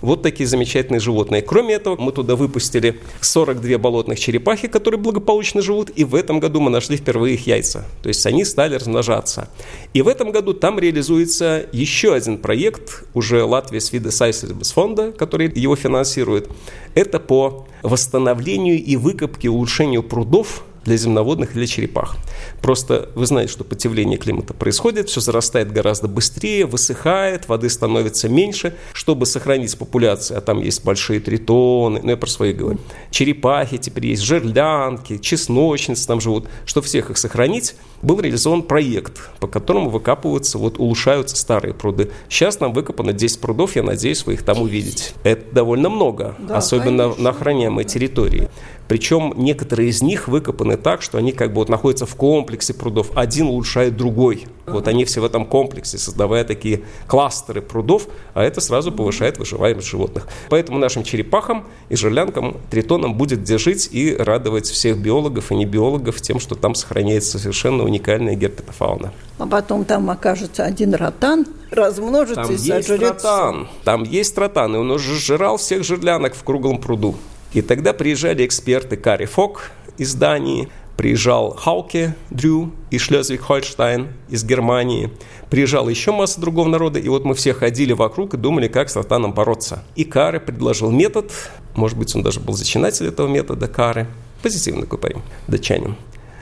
Вот 0.07 0.23
такие 0.23 0.47
замечательные 0.47 1.01
животные. 1.01 1.43
Кроме 1.43 1.75
этого, 1.75 1.97
мы 2.01 2.13
туда 2.13 2.37
выпустили 2.37 3.01
42 3.23 3.77
болотных 3.79 4.21
черепахи, 4.21 4.69
которые 4.69 5.01
благополучно 5.01 5.63
живут, 5.63 5.91
и 5.97 6.05
в 6.05 6.15
этом 6.15 6.39
году 6.39 6.61
мы 6.61 6.71
нашли 6.71 6.97
впервые 6.97 7.35
их 7.35 7.49
яйца. 7.49 7.85
То 8.05 8.09
есть 8.09 8.25
они 8.25 8.45
стали 8.45 8.77
размножаться. 8.77 9.49
И 9.95 10.03
в 10.03 10.07
этом 10.07 10.31
году 10.31 10.55
там 10.55 10.79
реализуется 10.79 11.67
еще 11.73 12.15
один 12.15 12.39
проект, 12.39 13.03
уже 13.15 13.43
Латвия 13.43 13.81
Свида 13.81 14.13
Сайсельбес 14.13 14.71
фонда, 14.71 15.11
который 15.11 15.51
его 15.53 15.75
финансирует. 15.75 16.49
Это 16.95 17.19
по 17.19 17.67
восстановлению 17.83 18.81
и 18.81 18.95
выкопке, 18.95 19.49
улучшению 19.49 20.05
прудов 20.05 20.63
для 20.87 20.97
земноводных 20.97 21.51
и 21.51 21.55
для 21.55 21.67
черепах. 21.67 22.17
Просто 22.63 23.11
вы 23.15 23.27
знаете, 23.27 23.53
что 23.53 23.65
потепление 23.65 24.19
климата 24.19 24.55
происходит, 24.55 25.09
все 25.11 25.21
зарастает 25.21 25.73
гораздо 25.73 26.09
быстрее, 26.09 26.65
высыхает, 26.65 27.49
воды 27.49 27.69
становится 27.69 28.29
меньше. 28.29 28.75
Чтобы 28.93 29.27
сохранить 29.27 29.77
популяцию, 29.77 30.39
а 30.39 30.41
там 30.41 30.63
есть 30.63 30.85
большие 30.85 31.21
тритоны, 31.21 32.01
ну 32.03 32.11
я 32.11 32.17
про 32.17 32.29
свои 32.29 32.53
говорю, 32.53 32.79
черепахи 33.11 33.77
теперь 33.77 34.07
есть, 34.07 34.23
жерлянки, 34.23 35.19
чесночницы 35.19 36.07
там 36.07 36.21
живут. 36.21 36.49
Чтобы 36.65 36.87
всех 36.87 37.11
их 37.11 37.19
сохранить, 37.19 37.75
был 38.03 38.21
реализован 38.21 38.63
проект, 38.63 39.31
по 39.41 39.49
которому 39.49 39.91
выкапываются, 39.91 40.59
вот 40.59 40.79
улучшаются 40.79 41.37
старые 41.37 41.75
пруды. 41.75 42.11
Сейчас 42.29 42.61
нам 42.61 42.73
выкопано 42.73 43.13
10 43.13 43.41
прудов, 43.41 43.75
я 43.77 43.83
надеюсь, 43.83 44.25
вы 44.25 44.35
их 44.35 44.43
там 44.43 44.63
увидите. 44.63 45.13
Это 45.25 45.53
довольно 45.55 45.89
много, 45.89 46.37
да, 46.39 46.59
особенно 46.59 47.05
конечно. 47.05 47.25
на 47.25 47.31
охраняемой 47.31 47.85
территории. 47.85 48.49
Причем 48.89 49.33
некоторые 49.37 49.89
из 49.89 50.03
них 50.03 50.29
выкопаны 50.29 50.77
так, 50.77 51.03
что 51.03 51.19
они 51.19 51.33
как 51.33 51.51
бы 51.51 51.57
вот 51.57 51.69
находятся 51.69 52.07
в 52.07 52.15
комплексе 52.15 52.75
прудов. 52.75 53.11
Один 53.15 53.47
улучшает 53.47 53.97
другой. 53.97 54.47
Вот 54.67 54.89
они 54.89 55.05
все 55.05 55.21
в 55.21 55.25
этом 55.25 55.47
комплексе, 55.47 55.97
создавая 55.97 56.45
такие 56.45 56.83
кластеры 57.07 57.63
прудов, 57.63 58.09
а 58.35 58.43
это 58.43 58.61
сразу 58.61 58.91
повышает 58.91 59.39
выживаемость 59.39 59.89
животных. 59.89 60.29
Поэтому 60.51 60.79
нашим 60.79 61.05
черепахам 61.05 61.67
и 61.89 61.97
жерлянкам, 61.97 62.57
тритонам 62.71 63.15
будет 63.15 63.43
где 63.43 63.59
жить 63.59 63.89
и 63.93 64.15
радовать 64.17 64.67
всех 64.67 64.99
биологов 64.99 65.53
и 65.53 65.55
не 65.55 65.67
биологов 65.67 66.21
тем, 66.21 66.41
что 66.41 66.55
там 66.57 66.75
сохраняется 66.75 67.39
совершенно 67.39 67.85
уникальная 67.85 68.35
герпетофауна. 68.35 69.13
А 69.39 69.47
потом 69.47 69.85
там 69.85 70.11
окажется 70.11 70.65
один 70.65 70.95
ротан, 70.95 71.47
размножится 71.71 72.43
там 72.43 72.53
и 72.53 72.57
есть 72.57 72.91
ротан, 72.91 73.69
Там 73.85 74.03
есть 74.03 74.37
ротан, 74.39 74.75
и 74.75 74.79
он 74.79 74.91
уже 74.91 75.15
жрал 75.15 75.59
всех 75.59 75.85
жерлянок 75.85 76.35
в 76.35 76.43
круглом 76.43 76.79
пруду. 76.79 77.15
И 77.57 77.63
тогда 77.63 77.95
приезжали 77.95 78.45
эксперты 78.45 78.99
Кари 78.99 79.25
Фок 79.25 79.71
из 79.97 80.15
Дании, 80.15 80.69
приезжал 80.99 81.57
Хауке 81.57 82.15
Дрю 82.29 82.71
из 82.91 83.01
Шлезвиг-Хольштайн 83.09 84.09
из 84.29 84.45
Германии, 84.45 85.11
приезжала 85.49 85.89
еще 85.89 86.13
масса 86.13 86.39
другого 86.39 86.69
народа, 86.69 86.99
и 86.99 87.09
вот 87.09 87.25
мы 87.25 87.35
все 87.35 87.55
ходили 87.55 87.95
вокруг 87.95 88.35
и 88.35 88.37
думали, 88.37 88.69
как 88.69 88.91
с 88.91 88.97
ротаном 88.97 89.33
бороться. 89.33 89.83
И 89.95 90.05
Кари 90.05 90.39
предложил 90.39 90.91
метод, 90.91 91.33
может 91.75 91.97
быть, 91.97 92.15
он 92.15 92.23
даже 92.23 92.41
был 92.41 92.53
зачинатель 92.53 93.07
этого 93.07 93.27
метода, 93.27 93.69
Кари, 93.69 94.05
позитивный 94.43 94.83
такой 94.83 94.99
парень, 94.99 95.23
датчанин, 95.49 95.97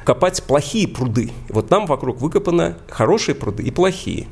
копать 0.04 0.42
плохие 0.42 0.88
пруды. 0.88 1.30
Вот 1.48 1.68
там 1.68 1.86
вокруг 1.86 2.20
выкопаны 2.20 2.74
хорошие 2.88 3.36
пруды 3.36 3.62
и 3.62 3.70
плохие. 3.70 4.26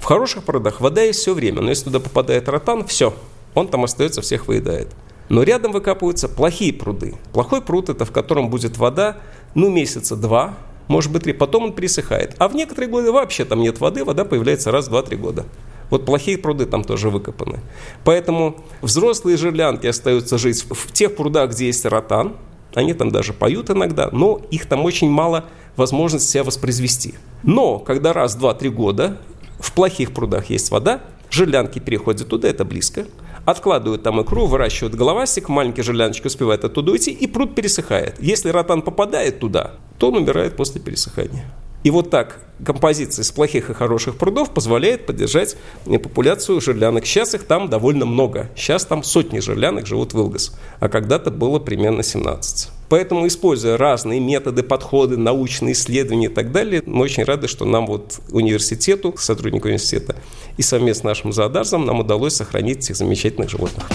В 0.00 0.04
хороших 0.04 0.44
прудах 0.44 0.80
вода 0.80 1.02
есть 1.02 1.18
все 1.18 1.34
время, 1.34 1.60
но 1.60 1.68
если 1.68 1.84
туда 1.84 2.00
попадает 2.00 2.48
ротан, 2.48 2.86
все, 2.86 3.12
он 3.52 3.68
там 3.68 3.84
остается, 3.84 4.22
всех 4.22 4.48
выедает. 4.48 4.88
Но 5.28 5.42
рядом 5.42 5.72
выкапываются 5.72 6.28
плохие 6.28 6.72
пруды. 6.72 7.14
Плохой 7.32 7.62
пруд– 7.62 7.88
это 7.90 8.04
в 8.04 8.12
котором 8.12 8.50
будет 8.50 8.76
вода, 8.76 9.18
ну, 9.54 9.70
месяца 9.70 10.16
два, 10.16 10.54
может 10.88 11.10
быть, 11.12 11.22
три, 11.22 11.32
потом 11.32 11.64
он 11.64 11.72
пересыхает. 11.72 12.34
А 12.38 12.48
в 12.48 12.54
некоторые 12.54 12.90
годы 12.90 13.10
вообще 13.10 13.44
там 13.44 13.60
нет 13.60 13.80
воды, 13.80 14.04
вода 14.04 14.24
появляется 14.24 14.70
раз, 14.70 14.88
два, 14.88 15.02
три 15.02 15.16
года. 15.16 15.46
Вот 15.90 16.04
плохие 16.04 16.38
пруды 16.38 16.66
там 16.66 16.84
тоже 16.84 17.10
выкопаны. 17.10 17.60
Поэтому 18.04 18.56
взрослые 18.82 19.36
жерлянки 19.36 19.86
остаются 19.86 20.38
жить 20.38 20.64
в 20.68 20.92
тех 20.92 21.16
прудах, 21.16 21.50
где 21.50 21.66
есть 21.66 21.84
ротан. 21.84 22.34
Они 22.74 22.92
там 22.92 23.10
даже 23.10 23.32
поют 23.32 23.70
иногда, 23.70 24.08
но 24.10 24.40
их 24.50 24.66
там 24.66 24.84
очень 24.84 25.08
мало 25.08 25.44
возможности 25.76 26.32
себя 26.32 26.44
воспроизвести. 26.44 27.14
Но 27.42 27.78
когда 27.78 28.12
раз, 28.12 28.34
два, 28.34 28.54
три 28.54 28.68
года 28.68 29.18
в 29.60 29.72
плохих 29.72 30.12
прудах 30.12 30.50
есть 30.50 30.70
вода, 30.70 31.00
жерлянки 31.30 31.78
переходят 31.78 32.28
туда, 32.28 32.48
это 32.48 32.64
близко– 32.64 33.06
откладывают 33.44 34.02
там 34.02 34.20
икру, 34.22 34.46
выращивают 34.46 34.94
головастик, 34.94 35.48
маленький 35.48 35.82
жерляночек 35.82 36.26
успевает 36.26 36.64
оттуда 36.64 36.92
уйти, 36.92 37.10
и 37.10 37.26
пруд 37.26 37.54
пересыхает. 37.54 38.16
Если 38.20 38.50
ротан 38.50 38.82
попадает 38.82 39.40
туда, 39.40 39.72
то 39.98 40.08
он 40.08 40.16
умирает 40.16 40.56
после 40.56 40.80
пересыхания. 40.80 41.46
И 41.84 41.90
вот 41.90 42.10
так 42.10 42.40
композиция 42.64 43.22
из 43.22 43.30
плохих 43.30 43.68
и 43.68 43.74
хороших 43.74 44.16
прудов 44.16 44.54
позволяет 44.54 45.04
поддержать 45.04 45.56
популяцию 45.84 46.60
жерлянок. 46.60 47.04
Сейчас 47.04 47.34
их 47.34 47.44
там 47.44 47.68
довольно 47.68 48.06
много. 48.06 48.50
Сейчас 48.56 48.86
там 48.86 49.02
сотни 49.02 49.40
жерлянок 49.40 49.86
живут 49.86 50.14
в 50.14 50.18
Илгас, 50.18 50.56
а 50.80 50.88
когда-то 50.88 51.30
было 51.30 51.58
примерно 51.58 52.02
17. 52.02 52.70
Поэтому, 52.88 53.26
используя 53.26 53.76
разные 53.76 54.18
методы, 54.18 54.62
подходы, 54.62 55.16
научные 55.18 55.72
исследования 55.72 56.26
и 56.26 56.30
так 56.30 56.52
далее, 56.52 56.82
мы 56.86 57.02
очень 57.02 57.24
рады, 57.24 57.48
что 57.48 57.64
нам 57.66 57.86
вот 57.86 58.20
университету, 58.30 59.14
сотруднику 59.18 59.66
университета 59.66 60.16
и 60.56 60.62
совместно 60.62 60.94
с 60.94 61.04
нашим 61.04 61.32
зоодарзом 61.32 61.84
нам 61.84 62.00
удалось 62.00 62.34
сохранить 62.34 62.78
этих 62.78 62.96
замечательных 62.96 63.50
животных. 63.50 63.90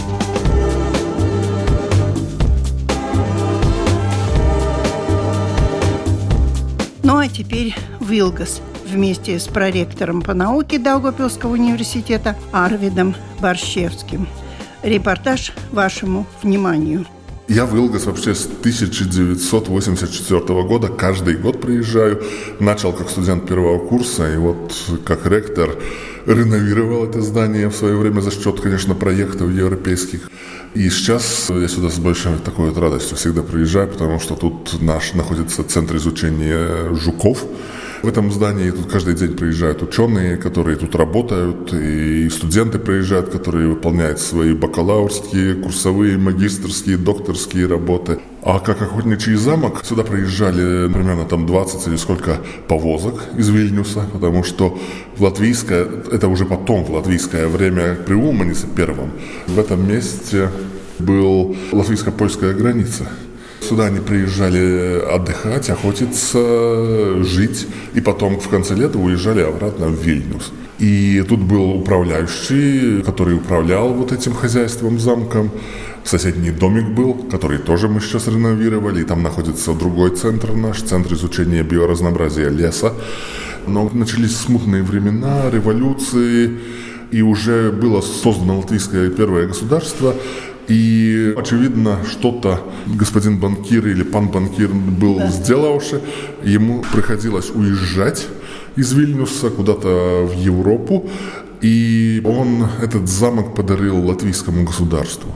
Теперь 7.40 7.74
Вилгас 8.02 8.62
вместе 8.86 9.40
с 9.40 9.48
проректором 9.48 10.22
по 10.22 10.34
науке 10.34 10.78
Даугавпилского 10.78 11.54
университета 11.54 12.36
Арвидом 12.52 13.16
Борщевским. 13.40 14.28
Репортаж 14.84 15.54
вашему 15.72 16.26
вниманию. 16.44 17.06
Я 17.50 17.66
в 17.66 17.76
Илгас 17.76 18.06
вообще 18.06 18.36
с 18.36 18.46
1984 18.46 20.40
года 20.64 20.88
каждый 20.88 21.36
год 21.36 21.60
приезжаю. 21.60 22.22
Начал 22.60 22.94
как 22.94 23.10
студент 23.10 23.48
первого 23.48 23.80
курса, 23.80 24.32
и 24.32 24.38
вот 24.38 24.72
как 25.04 25.26
ректор 25.26 25.76
реновировал 26.28 27.06
это 27.06 27.24
здание 27.24 27.70
в 27.70 27.76
свое 27.76 27.96
время 27.98 28.22
за 28.22 28.30
счет, 28.30 28.62
конечно, 28.62 28.94
проектов 28.94 29.50
европейских. 29.50 30.30
И 30.76 30.92
сейчас 30.92 31.50
я 31.50 31.68
сюда 31.68 31.90
с 31.90 31.98
большой 31.98 32.38
такой 32.38 32.70
вот 32.70 32.78
радостью 32.78 33.18
всегда 33.18 33.42
приезжаю, 33.42 33.88
потому 33.88 34.20
что 34.20 34.36
тут 34.36 34.80
наш 34.80 35.16
находится 35.16 35.64
центр 35.64 35.96
изучения 35.96 36.94
жуков. 36.94 37.44
В 38.02 38.08
этом 38.08 38.32
здании 38.32 38.72
тут 38.72 38.90
каждый 38.90 39.14
день 39.14 39.36
приезжают 39.36 39.82
ученые, 39.82 40.38
которые 40.38 40.78
тут 40.78 40.96
работают, 40.96 41.74
и 41.74 42.30
студенты 42.30 42.80
приезжают, 42.80 43.30
которые 43.30 43.68
выполняют 43.68 44.20
свои 44.20 44.54
бакалаврские, 44.54 45.56
курсовые, 45.56 46.18
магистрские, 46.18 46.98
докторские 46.98 47.68
работы. 47.68 48.20
А 48.42 48.60
как 48.60 48.82
охотничий 48.82 49.36
замок, 49.36 49.84
сюда 49.84 50.04
приезжали 50.04 50.88
примерно 50.92 51.26
там 51.26 51.46
20 51.46 51.88
или 51.88 51.98
сколько 51.98 52.38
повозок 52.70 53.22
из 53.38 53.50
Вильнюса, 53.50 54.06
потому 54.14 54.46
что 54.46 54.80
в 55.18 55.22
латвийское, 55.22 55.86
это 56.10 56.30
уже 56.30 56.46
потом 56.46 56.86
в 56.86 56.92
латвийское 56.92 57.50
время 57.50 57.96
при 57.96 58.14
Улманисе 58.14 58.68
первом, 58.74 59.12
в 59.48 59.60
этом 59.60 59.86
месте 59.86 60.50
был 61.00 61.58
латвийско-польская 61.74 62.54
граница. 62.54 63.10
Сюда 63.62 63.86
они 63.86 64.00
приезжали 64.00 65.00
отдыхать, 65.00 65.70
охотиться, 65.70 67.24
жить, 67.24 67.68
и 67.94 68.02
потом 68.02 68.40
в 68.40 68.48
конце 68.48 68.76
лета 68.76 68.98
уезжали 68.98 69.42
обратно 69.42 69.88
в 69.88 70.02
Вильнюс. 70.02 70.52
И 70.80 71.22
тут 71.28 71.42
был 71.42 71.72
управляющий, 71.72 73.02
который 73.04 73.36
управлял 73.36 73.94
вот 73.94 74.14
этим 74.14 74.34
хозяйством, 74.34 74.98
замком. 74.98 75.52
Соседний 76.06 76.52
домик 76.52 76.88
был, 76.88 77.14
который 77.30 77.58
тоже 77.58 77.90
мы 77.90 78.00
сейчас 78.00 78.28
реновировали. 78.28 79.02
И 79.02 79.04
там 79.04 79.22
находится 79.22 79.74
другой 79.74 80.16
центр 80.16 80.54
наш, 80.54 80.82
центр 80.82 81.14
изучения 81.14 81.64
биоразнообразия 81.64 82.50
леса. 82.50 82.94
Но 83.68 83.90
начались 83.94 84.38
смутные 84.38 84.82
времена, 84.82 85.50
революции, 85.52 86.60
и 87.12 87.22
уже 87.22 87.72
было 87.72 88.00
создано 88.00 88.60
латвийское 88.60 89.10
первое 89.10 89.48
государство, 89.48 90.16
и, 90.70 91.34
очевидно, 91.36 91.98
что-то 92.08 92.62
господин 92.86 93.40
банкир 93.40 93.88
или 93.88 94.04
пан 94.04 94.28
банкир 94.28 94.70
был 94.70 95.18
да. 95.18 95.28
сделавший. 95.28 96.00
Ему 96.44 96.84
приходилось 96.94 97.50
уезжать 97.50 98.28
из 98.76 98.94
Вильнюса 98.94 99.50
куда-то 99.50 100.28
в 100.32 100.38
Европу. 100.38 101.10
И 101.62 102.22
он 102.24 102.68
этот 102.84 103.08
замок 103.08 103.56
подарил 103.56 104.06
латвийскому 104.06 104.64
государству. 104.64 105.36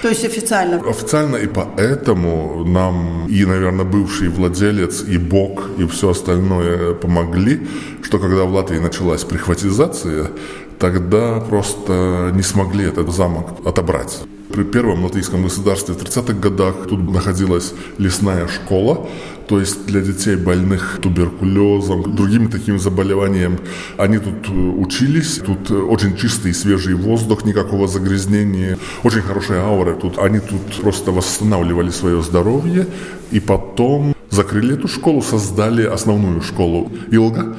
То 0.00 0.08
есть 0.08 0.24
официально? 0.24 0.76
Официально, 0.88 1.36
и 1.36 1.46
поэтому 1.46 2.64
нам 2.64 3.26
и, 3.28 3.44
наверное, 3.44 3.84
бывший 3.84 4.28
владелец, 4.28 5.02
и 5.02 5.18
Бог, 5.18 5.70
и 5.78 5.86
все 5.86 6.10
остальное 6.10 6.94
помогли, 6.94 7.66
что 8.02 8.18
когда 8.18 8.44
в 8.44 8.52
Латвии 8.52 8.78
началась 8.78 9.24
прихватизация, 9.24 10.30
тогда 10.78 11.40
просто 11.40 12.32
не 12.34 12.42
смогли 12.42 12.86
этот 12.86 13.12
замок 13.14 13.66
отобрать. 13.66 14.24
При 14.54 14.62
первом 14.62 15.02
латвийском 15.02 15.42
государстве 15.42 15.94
в 15.94 15.98
30-х 15.98 16.34
годах 16.34 16.86
тут 16.88 17.10
находилась 17.10 17.74
лесная 17.98 18.46
школа, 18.46 19.08
то 19.48 19.58
есть 19.58 19.84
для 19.86 20.00
детей 20.00 20.36
больных 20.36 21.00
туберкулезом, 21.02 22.14
другими 22.14 22.46
такими 22.46 22.76
заболеваниями. 22.76 23.58
Они 23.96 24.18
тут 24.18 24.48
учились, 24.48 25.40
тут 25.44 25.72
очень 25.72 26.16
чистый 26.16 26.54
свежий 26.54 26.94
воздух, 26.94 27.44
никакого 27.44 27.88
загрязнения, 27.88 28.78
очень 29.02 29.22
хорошая 29.22 29.60
аура 29.60 29.94
тут. 29.94 30.18
Они 30.18 30.38
тут 30.38 30.80
просто 30.82 31.10
восстанавливали 31.10 31.90
свое 31.90 32.22
здоровье, 32.22 32.86
и 33.32 33.40
потом 33.40 34.14
закрыли 34.30 34.74
эту 34.74 34.86
школу, 34.86 35.20
создали 35.20 35.82
основную 35.82 36.40
школу 36.42 36.92
Илга, 37.10 37.56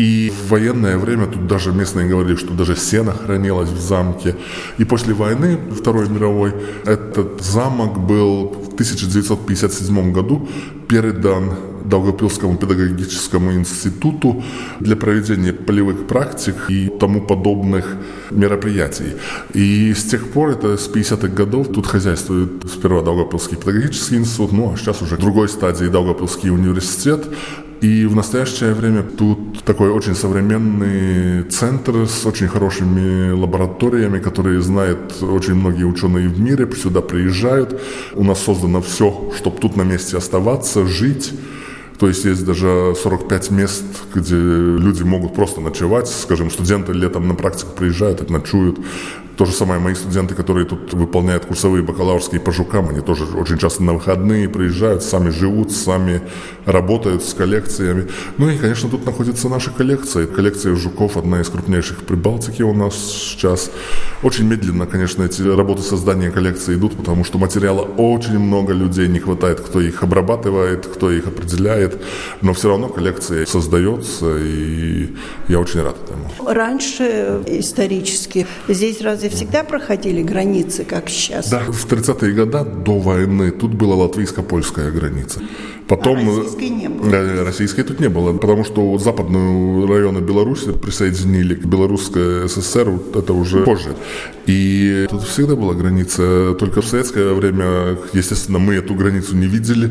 И 0.00 0.30
в 0.30 0.48
военное 0.48 0.96
время 0.96 1.26
тут 1.26 1.46
даже 1.46 1.72
местные 1.72 2.08
говорили, 2.08 2.36
что 2.36 2.54
даже 2.54 2.74
сено 2.74 3.12
хранилось 3.12 3.68
в 3.68 3.78
замке. 3.78 4.34
И 4.78 4.84
после 4.84 5.12
войны, 5.12 5.58
Второй 5.78 6.08
мировой, 6.08 6.54
этот 6.86 7.42
замок 7.42 7.98
был 7.98 8.48
в 8.48 8.72
1957 8.72 10.12
году 10.12 10.48
передан 10.88 11.54
Долгопилскому 11.84 12.56
педагогическому 12.56 13.52
институту 13.52 14.42
для 14.80 14.96
проведения 14.96 15.52
полевых 15.52 16.06
практик 16.06 16.54
и 16.70 16.88
тому 16.88 17.20
подобных 17.20 17.84
мероприятий. 18.30 19.16
И 19.52 19.92
с 19.92 20.04
тех 20.04 20.28
пор, 20.28 20.50
это 20.50 20.78
с 20.78 20.88
50-х 20.88 21.28
годов, 21.28 21.68
тут 21.68 21.86
хозяйствует 21.86 22.50
сперва 22.72 23.02
Долгопилский 23.02 23.58
педагогический 23.58 24.16
институт, 24.16 24.52
ну 24.52 24.72
а 24.72 24.78
сейчас 24.78 25.02
уже 25.02 25.16
в 25.16 25.18
другой 25.18 25.48
стадии 25.48 25.88
Долгопилский 25.88 26.50
университет, 26.50 27.26
и 27.80 28.04
в 28.04 28.14
настоящее 28.14 28.74
время 28.74 29.02
тут 29.02 29.64
такой 29.64 29.90
очень 29.90 30.14
современный 30.14 31.44
центр 31.44 32.06
с 32.06 32.26
очень 32.26 32.46
хорошими 32.46 33.32
лабораториями, 33.32 34.18
которые 34.18 34.60
знают 34.60 35.22
очень 35.22 35.54
многие 35.54 35.84
ученые 35.84 36.28
в 36.28 36.38
мире, 36.38 36.68
сюда 36.74 37.00
приезжают. 37.00 37.80
У 38.14 38.22
нас 38.22 38.42
создано 38.42 38.82
все, 38.82 39.32
чтобы 39.38 39.58
тут 39.58 39.76
на 39.76 39.82
месте 39.82 40.18
оставаться, 40.18 40.86
жить. 40.86 41.32
То 41.98 42.08
есть 42.08 42.24
есть 42.24 42.44
даже 42.44 42.94
45 43.02 43.50
мест, 43.50 43.84
где 44.14 44.36
люди 44.36 45.02
могут 45.02 45.34
просто 45.34 45.60
ночевать. 45.60 46.08
Скажем, 46.08 46.50
студенты 46.50 46.92
летом 46.92 47.28
на 47.28 47.34
практику 47.34 47.72
приезжают, 47.76 48.28
ночуют. 48.28 48.78
То 49.40 49.46
же 49.46 49.52
самое 49.52 49.80
мои 49.80 49.94
студенты, 49.94 50.34
которые 50.34 50.66
тут 50.66 50.92
выполняют 50.92 51.46
курсовые 51.46 51.82
бакалаврские 51.82 52.42
по 52.42 52.52
жукам, 52.52 52.90
они 52.90 53.00
тоже 53.00 53.24
очень 53.24 53.56
часто 53.56 53.82
на 53.82 53.94
выходные 53.94 54.50
приезжают, 54.50 55.02
сами 55.02 55.30
живут, 55.30 55.72
сами 55.72 56.20
работают 56.66 57.24
с 57.24 57.32
коллекциями. 57.32 58.08
Ну 58.36 58.50
и, 58.50 58.58
конечно, 58.58 58.90
тут 58.90 59.06
находится 59.06 59.48
наша 59.48 59.70
коллекция. 59.70 60.26
Коллекция 60.26 60.74
жуков 60.74 61.16
одна 61.16 61.40
из 61.40 61.48
крупнейших 61.48 62.00
в 62.00 62.04
Прибалтике 62.04 62.64
у 62.64 62.74
нас 62.74 62.94
сейчас. 62.94 63.70
Очень 64.22 64.44
медленно, 64.44 64.84
конечно, 64.84 65.22
эти 65.22 65.40
работы 65.40 65.80
создания 65.80 66.30
коллекции 66.30 66.74
идут, 66.74 66.98
потому 66.98 67.24
что 67.24 67.38
материала 67.38 67.80
очень 67.80 68.38
много, 68.38 68.74
людей 68.74 69.08
не 69.08 69.20
хватает, 69.20 69.60
кто 69.60 69.80
их 69.80 70.02
обрабатывает, 70.02 70.86
кто 70.86 71.10
их 71.10 71.26
определяет, 71.26 72.02
но 72.42 72.52
все 72.52 72.68
равно 72.68 72.88
коллекция 72.88 73.46
создается, 73.46 74.36
и 74.36 75.14
я 75.48 75.60
очень 75.60 75.80
рад 75.80 75.96
этому. 76.04 76.28
Раньше 76.46 77.40
исторически 77.46 78.46
здесь 78.68 79.00
разве 79.00 79.29
всегда 79.30 79.64
проходили 79.64 80.22
границы, 80.22 80.84
как 80.84 81.08
сейчас? 81.08 81.48
Да, 81.50 81.60
в 81.60 81.86
30-е 81.86 82.32
годы 82.32 82.64
до 82.64 82.98
войны 82.98 83.50
тут 83.50 83.74
была 83.74 83.94
латвийско-польская 83.96 84.90
граница. 84.90 85.40
Потом, 85.90 86.18
а 86.18 86.36
российской 86.36 86.68
не 86.68 86.88
было? 86.88 87.44
Российской 87.44 87.82
тут 87.82 87.98
не 87.98 88.08
было, 88.08 88.32
потому 88.32 88.64
что 88.64 88.96
западные 88.98 89.86
районы 89.86 90.20
Беларуси 90.20 90.70
присоединили 90.72 91.56
к 91.56 91.64
Белорусской 91.66 92.48
ССР, 92.48 92.92
это 93.12 93.32
уже 93.32 93.64
позже. 93.64 93.96
И 94.46 95.06
тут 95.10 95.22
всегда 95.22 95.56
была 95.56 95.74
граница, 95.74 96.54
только 96.58 96.80
в 96.80 96.86
советское 96.86 97.32
время, 97.34 97.98
естественно, 98.12 98.58
мы 98.58 98.74
эту 98.74 98.94
границу 98.94 99.36
не 99.36 99.46
видели. 99.46 99.90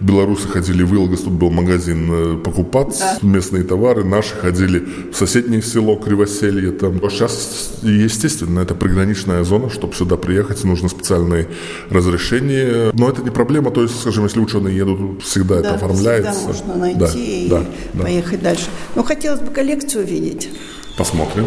Белорусы 0.00 0.48
ходили 0.48 0.82
в 0.82 0.94
Илгас, 0.94 1.20
тут 1.20 1.32
был 1.32 1.50
магазин 1.50 2.08
э, 2.10 2.36
покупать 2.36 2.96
да. 2.98 3.18
местные 3.22 3.64
товары, 3.64 4.04
наши 4.04 4.34
ходили 4.34 4.86
в 5.12 5.16
соседнее 5.16 5.62
село 5.62 5.96
Кривоселье. 5.96 6.72
Там. 6.72 7.00
А 7.02 7.10
сейчас, 7.10 7.80
естественно, 7.82 8.60
это 8.60 8.74
приграничная 8.74 9.44
зона, 9.44 9.70
чтобы 9.70 9.94
сюда 9.94 10.16
приехать, 10.16 10.62
нужно 10.64 10.88
специальные 10.88 11.48
разрешения. 11.90 12.90
Но 12.92 13.08
это 13.08 13.22
не 13.22 13.30
проблема, 13.30 13.70
то 13.70 13.82
есть, 13.82 14.00
скажем, 14.00 14.24
если 14.24 14.40
ученые 14.40 14.76
едут, 14.76 15.22
всегда 15.38 15.60
да, 15.60 15.60
это 15.60 15.74
оформляется. 15.74 16.32
Всегда 16.32 16.46
можно 16.46 16.76
найти 16.76 17.48
да, 17.48 17.60
и 17.60 17.66
да, 17.94 18.02
поехать 18.02 18.40
да. 18.40 18.50
дальше. 18.50 18.66
Но 18.94 19.02
хотелось 19.02 19.40
бы 19.40 19.50
коллекцию 19.52 20.04
увидеть. 20.04 20.50
Посмотрим. 20.96 21.46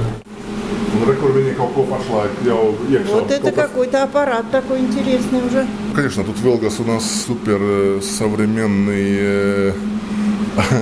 Вот 3.10 3.32
это 3.32 3.52
какой-то 3.52 4.04
аппарат 4.04 4.52
такой 4.52 4.80
интересный 4.80 5.40
уже. 5.46 5.66
Конечно, 5.96 6.24
тут 6.24 6.40
Велгас 6.42 6.80
у 6.80 6.84
нас 6.84 7.26
супер 7.26 7.60
э, 7.60 8.02
современный 8.02 9.18
э, 9.20 9.74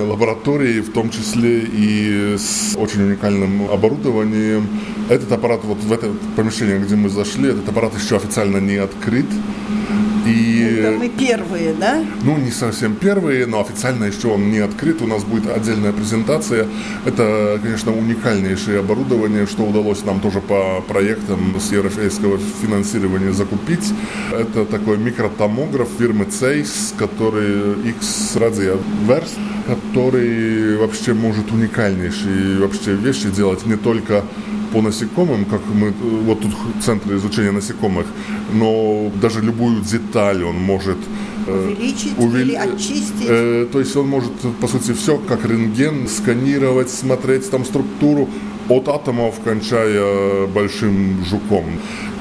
лаборатории, 0.00 0.80
в 0.80 0.92
том 0.92 1.10
числе 1.10 1.60
и 1.60 2.36
с 2.36 2.76
очень 2.76 3.02
уникальным 3.02 3.70
оборудованием. 3.70 4.66
Этот 5.08 5.30
аппарат, 5.32 5.60
вот 5.64 5.78
в 5.78 5.92
это 5.92 6.12
помещение, 6.36 6.78
где 6.78 6.96
мы 6.96 7.08
зашли, 7.08 7.50
этот 7.50 7.68
аппарат 7.68 7.92
еще 7.96 8.16
официально 8.16 8.58
не 8.58 8.76
открыт. 8.76 9.26
Это 10.80 10.98
мы 10.98 11.08
первые, 11.08 11.74
да? 11.74 12.02
Ну, 12.22 12.36
не 12.38 12.50
совсем 12.50 12.94
первые, 12.94 13.46
но 13.46 13.60
официально 13.60 14.04
еще 14.04 14.28
он 14.28 14.50
не 14.50 14.58
открыт. 14.58 15.02
У 15.02 15.06
нас 15.06 15.24
будет 15.24 15.48
отдельная 15.48 15.92
презентация. 15.92 16.66
Это, 17.04 17.58
конечно, 17.62 17.96
уникальнейшее 17.96 18.80
оборудование, 18.80 19.46
что 19.46 19.62
удалось 19.64 20.04
нам 20.04 20.20
тоже 20.20 20.40
по 20.40 20.80
проектам 20.86 21.56
с 21.60 21.72
европейского 21.72 22.38
финансирования 22.62 23.32
закупить. 23.32 23.92
Это 24.32 24.64
такой 24.64 24.98
микротомограф 24.98 25.88
фирмы 25.98 26.26
Zeiss, 26.26 26.94
который 26.96 27.88
X-Radio 27.90 28.80
Verse, 29.06 29.38
который 29.66 30.76
вообще 30.76 31.14
может 31.14 31.50
уникальнейшие 31.52 32.58
вообще 32.58 32.94
вещи 32.94 33.28
делать 33.30 33.66
не 33.66 33.76
только 33.76 34.24
по 34.72 34.82
насекомым, 34.82 35.44
как 35.44 35.60
мы, 35.74 35.92
вот 36.24 36.40
тут 36.40 36.52
центр 36.82 37.14
изучения 37.14 37.50
насекомых, 37.50 38.06
но 38.52 39.10
даже 39.20 39.40
любую 39.40 39.80
деталь 39.82 40.44
он 40.44 40.56
может 40.56 40.98
э, 41.46 41.68
увеличить 41.68 42.18
увел... 42.18 42.36
или 42.36 42.54
очистить. 42.54 43.26
Э, 43.28 43.66
то 43.72 43.80
есть 43.80 43.96
он 43.96 44.08
может, 44.08 44.32
по 44.60 44.68
сути, 44.68 44.92
все 44.92 45.18
как 45.18 45.44
рентген 45.44 46.08
сканировать, 46.08 46.90
смотреть 46.90 47.50
там 47.50 47.64
структуру 47.64 48.28
от 48.70 48.88
атомов, 48.88 49.40
кончая 49.44 50.46
большим 50.46 51.24
жуком. 51.24 51.64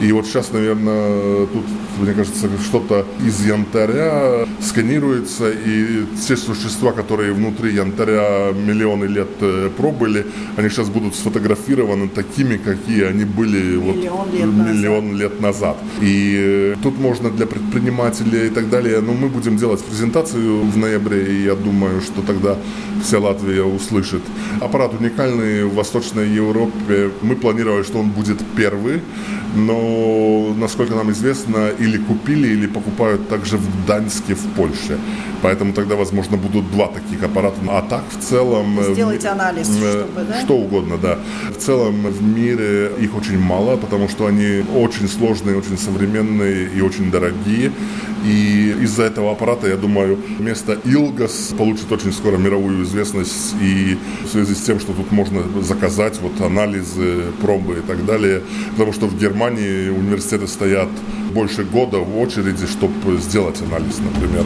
И 0.02 0.12
вот 0.14 0.26
сейчас, 0.26 0.54
наверное, 0.54 1.46
тут, 1.48 1.66
мне 2.00 2.14
кажется, 2.14 2.50
что-то 2.64 3.06
из 3.26 3.46
янтаря 3.46 4.48
сканируется, 4.62 5.52
и 5.52 6.06
все 6.18 6.38
существа, 6.38 6.94
которые 6.94 7.34
внутри 7.34 7.74
янтаря 7.74 8.54
миллионы 8.54 9.06
лет 9.06 9.28
э, 9.42 9.70
пробыли, 9.78 10.26
они 10.56 10.70
сейчас 10.70 10.90
будут 10.90 11.16
сфотографированы 11.16 12.08
такими, 12.08 12.56
какие 12.56 13.04
они 13.04 13.26
были 13.26 13.76
миллион, 13.78 14.18
вот, 14.18 14.34
лет, 14.34 14.46
миллион 14.46 15.12
назад. 15.12 15.20
лет 15.20 15.42
назад. 15.42 15.78
И 16.02 16.36
э, 16.40 16.76
тут 16.82 16.98
можно 16.98 17.30
для 17.30 17.46
предпринимателей 17.46 18.48
и 18.48 18.50
так 18.50 18.70
далее, 18.70 19.02
но 19.02 19.12
мы 19.12 19.28
будем 19.28 19.58
делать 19.58 19.84
презентацию 19.84 20.62
в 20.62 20.78
ноябре, 20.78 21.26
и 21.26 21.44
я 21.44 21.56
думаю, 21.56 22.00
что 22.02 22.22
тогда 22.22 22.56
вся 23.04 23.20
Латвия 23.20 23.64
услышит. 23.64 24.22
Аппарат 24.62 24.94
уникальный 25.00 25.64
в 25.64 25.76
Восточной 25.76 26.30
Европе. 26.30 27.12
Мы 27.22 27.36
планировали, 27.36 27.84
что 27.84 28.00
он 28.00 28.10
будет 28.10 28.38
первый, 28.56 29.02
но, 29.56 30.54
насколько 30.58 30.96
нам 30.96 31.12
известно, 31.12 31.70
или 31.80 31.98
купили, 31.98 32.48
или 32.48 32.68
покупают 32.68 33.28
также 33.30 33.58
в 33.58 33.84
Гданьске, 33.84 34.36
в 34.36 34.46
Польше. 34.56 34.98
Поэтому 35.42 35.74
тогда, 35.74 35.96
возможно, 35.96 36.38
будут 36.38 36.70
два 36.72 36.88
таких 36.88 37.24
аппарата. 37.24 37.56
А 37.70 37.82
так, 37.82 38.04
в 38.10 38.24
целом... 38.24 38.80
Э, 38.80 38.94
Сделать 38.94 39.26
анализ, 39.26 39.70
э, 39.70 39.92
чтобы, 39.92 40.28
да? 40.28 40.42
Что 40.42 40.58
угодно, 40.58 40.98
да. 40.98 41.18
В 41.56 41.58
целом, 41.58 42.08
в 42.08 42.22
мире 42.22 42.92
их 43.00 43.16
очень 43.16 43.40
мало, 43.40 43.78
потому 43.78 44.10
что 44.10 44.26
они 44.26 44.64
очень 44.76 45.08
сложные, 45.08 45.58
очень 45.58 45.78
современные 45.78 46.70
и 46.70 46.82
очень 46.82 47.10
дорогие. 47.10 47.72
И 48.26 48.76
из-за 48.82 49.04
этого 49.04 49.32
аппарата, 49.32 49.68
я 49.68 49.78
думаю, 49.78 50.18
место 50.40 50.78
Илгас 50.84 51.54
получит 51.58 51.92
очень 51.92 52.12
скоро 52.12 52.38
мировую 52.38 52.84
известность. 52.90 53.56
И 53.62 53.98
в 54.26 54.28
связи 54.28 54.54
с 54.54 54.62
тем, 54.62 54.80
что 54.80 54.94
тут 54.94 55.12
можно 55.12 55.42
заказать 55.62 56.20
вот 56.22 56.42
анализы, 56.42 57.32
пробы 57.42 57.80
и 57.80 57.82
так 57.82 58.06
далее. 58.06 58.42
Потому 58.72 58.94
что 58.94 59.08
в 59.08 59.18
Германии 59.18 59.90
университеты 59.90 60.48
стоят 60.48 60.90
больше 61.34 61.64
года 61.64 62.00
в 62.00 62.20
очереди, 62.20 62.66
чтобы 62.66 63.18
сделать 63.18 63.62
анализ, 63.62 64.00
например. 64.00 64.46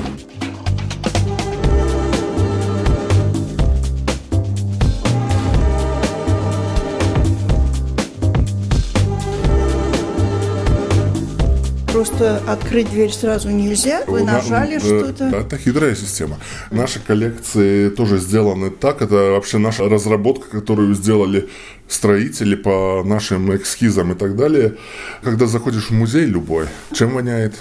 Просто 12.04 12.42
открыть 12.52 12.90
дверь 12.90 13.12
сразу 13.12 13.50
нельзя. 13.50 14.04
Вы 14.08 14.24
нажали 14.24 14.80
что-то. 14.80 15.26
Это 15.26 15.58
хитрая 15.58 15.96
система. 15.96 16.38
Наши 16.70 17.00
коллекции 17.00 17.90
тоже 17.90 18.18
сделаны 18.18 18.72
так. 18.72 19.02
Это 19.02 19.32
вообще 19.32 19.58
наша 19.58 19.88
разработка, 19.88 20.50
которую 20.50 20.94
сделали 20.96 21.50
строители 21.88 22.56
по 22.56 23.04
нашим 23.06 23.56
эскизам 23.56 24.12
и 24.12 24.16
так 24.16 24.36
далее. 24.36 24.76
Когда 25.22 25.48
заходишь 25.48 25.90
в 25.90 25.92
музей 25.92 26.26
любой, 26.26 26.68
чем 26.92 27.12
воняет? 27.12 27.54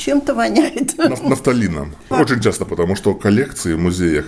Чем-то 0.00 0.34
воняет. 0.34 0.96
Нафталином. 0.98 1.94
Очень 2.08 2.40
часто, 2.40 2.64
потому 2.64 2.96
что 2.96 3.14
коллекции 3.14 3.74
в 3.74 3.78
музеях, 3.78 4.24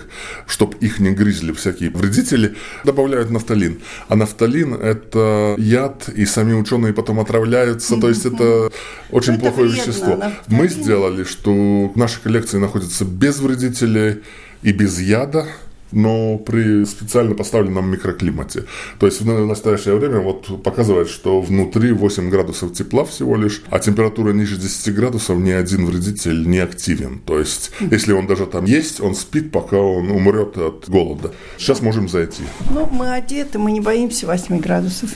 чтобы 0.47 0.77
их 0.77 0.99
не 0.99 1.11
грызли 1.11 1.51
всякие 1.51 1.89
вредители, 1.89 2.55
добавляют 2.85 3.29
нафталин. 3.31 3.81
А 4.07 4.15
нафталин– 4.15 4.73
это 4.81 5.55
яд, 5.57 6.09
и 6.09 6.25
сами 6.25 6.53
ученые 6.53 6.93
потом 6.93 7.19
отравляются. 7.19 7.99
То 7.99 8.09
есть 8.09 8.25
это 8.25 8.71
очень 9.11 9.33
это 9.33 9.41
плохое 9.41 9.69
вредно, 9.69 9.81
вещество. 9.81 10.15
Нафталин. 10.15 10.33
Мы 10.47 10.67
сделали, 10.67 11.23
что 11.23 11.91
наши 11.95 12.21
коллекции 12.21 12.59
находятся 12.59 13.03
без 13.03 13.39
вредителей 13.39 14.21
и 14.61 14.71
без 14.71 14.99
яда. 14.99 15.47
Но 15.93 16.37
при 16.37 16.85
специально 16.85 17.35
поставленном 17.35 17.89
микроклимате. 17.89 18.65
То 18.99 19.05
есть 19.05 19.21
в 19.21 19.45
настоящее 19.45 19.95
время 19.95 20.19
вот 20.19 20.63
показывает, 20.63 21.09
что 21.09 21.41
внутри 21.41 21.91
8 21.91 22.29
градусов 22.29 22.73
тепла 22.73 23.05
всего 23.05 23.35
лишь, 23.35 23.63
а 23.69 23.79
температура 23.79 24.33
ниже 24.33 24.57
10 24.57 24.93
градусов 24.93 25.37
ни 25.39 25.51
один 25.51 25.85
вредитель 25.85 26.47
не 26.47 26.59
активен. 26.59 27.19
То 27.19 27.39
есть 27.39 27.71
если 27.79 28.13
он 28.13 28.27
даже 28.27 28.45
там 28.45 28.65
есть, 28.65 29.01
он 29.01 29.15
спит, 29.15 29.51
пока 29.51 29.77
он 29.77 30.11
умрет 30.11 30.57
от 30.57 30.89
голода. 30.89 31.31
Сейчас 31.57 31.81
можем 31.81 32.09
зайти. 32.09 32.43
Ну, 32.69 32.87
мы 32.91 33.13
одеты, 33.13 33.59
мы 33.59 33.71
не 33.71 33.81
боимся 33.81 34.27
8 34.27 34.59
градусов. 34.59 35.11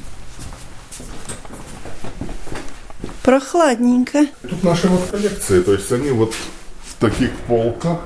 Прохладненько. 3.24 4.28
Тут 4.50 4.63
наши 4.63 4.88
вот 4.88 5.10
коллекции, 5.12 5.62
то 5.62 5.74
есть 5.74 5.92
они 5.92 6.12
вот 6.12 6.34
в 6.86 6.96
таких 6.96 7.32
полках. 7.48 8.00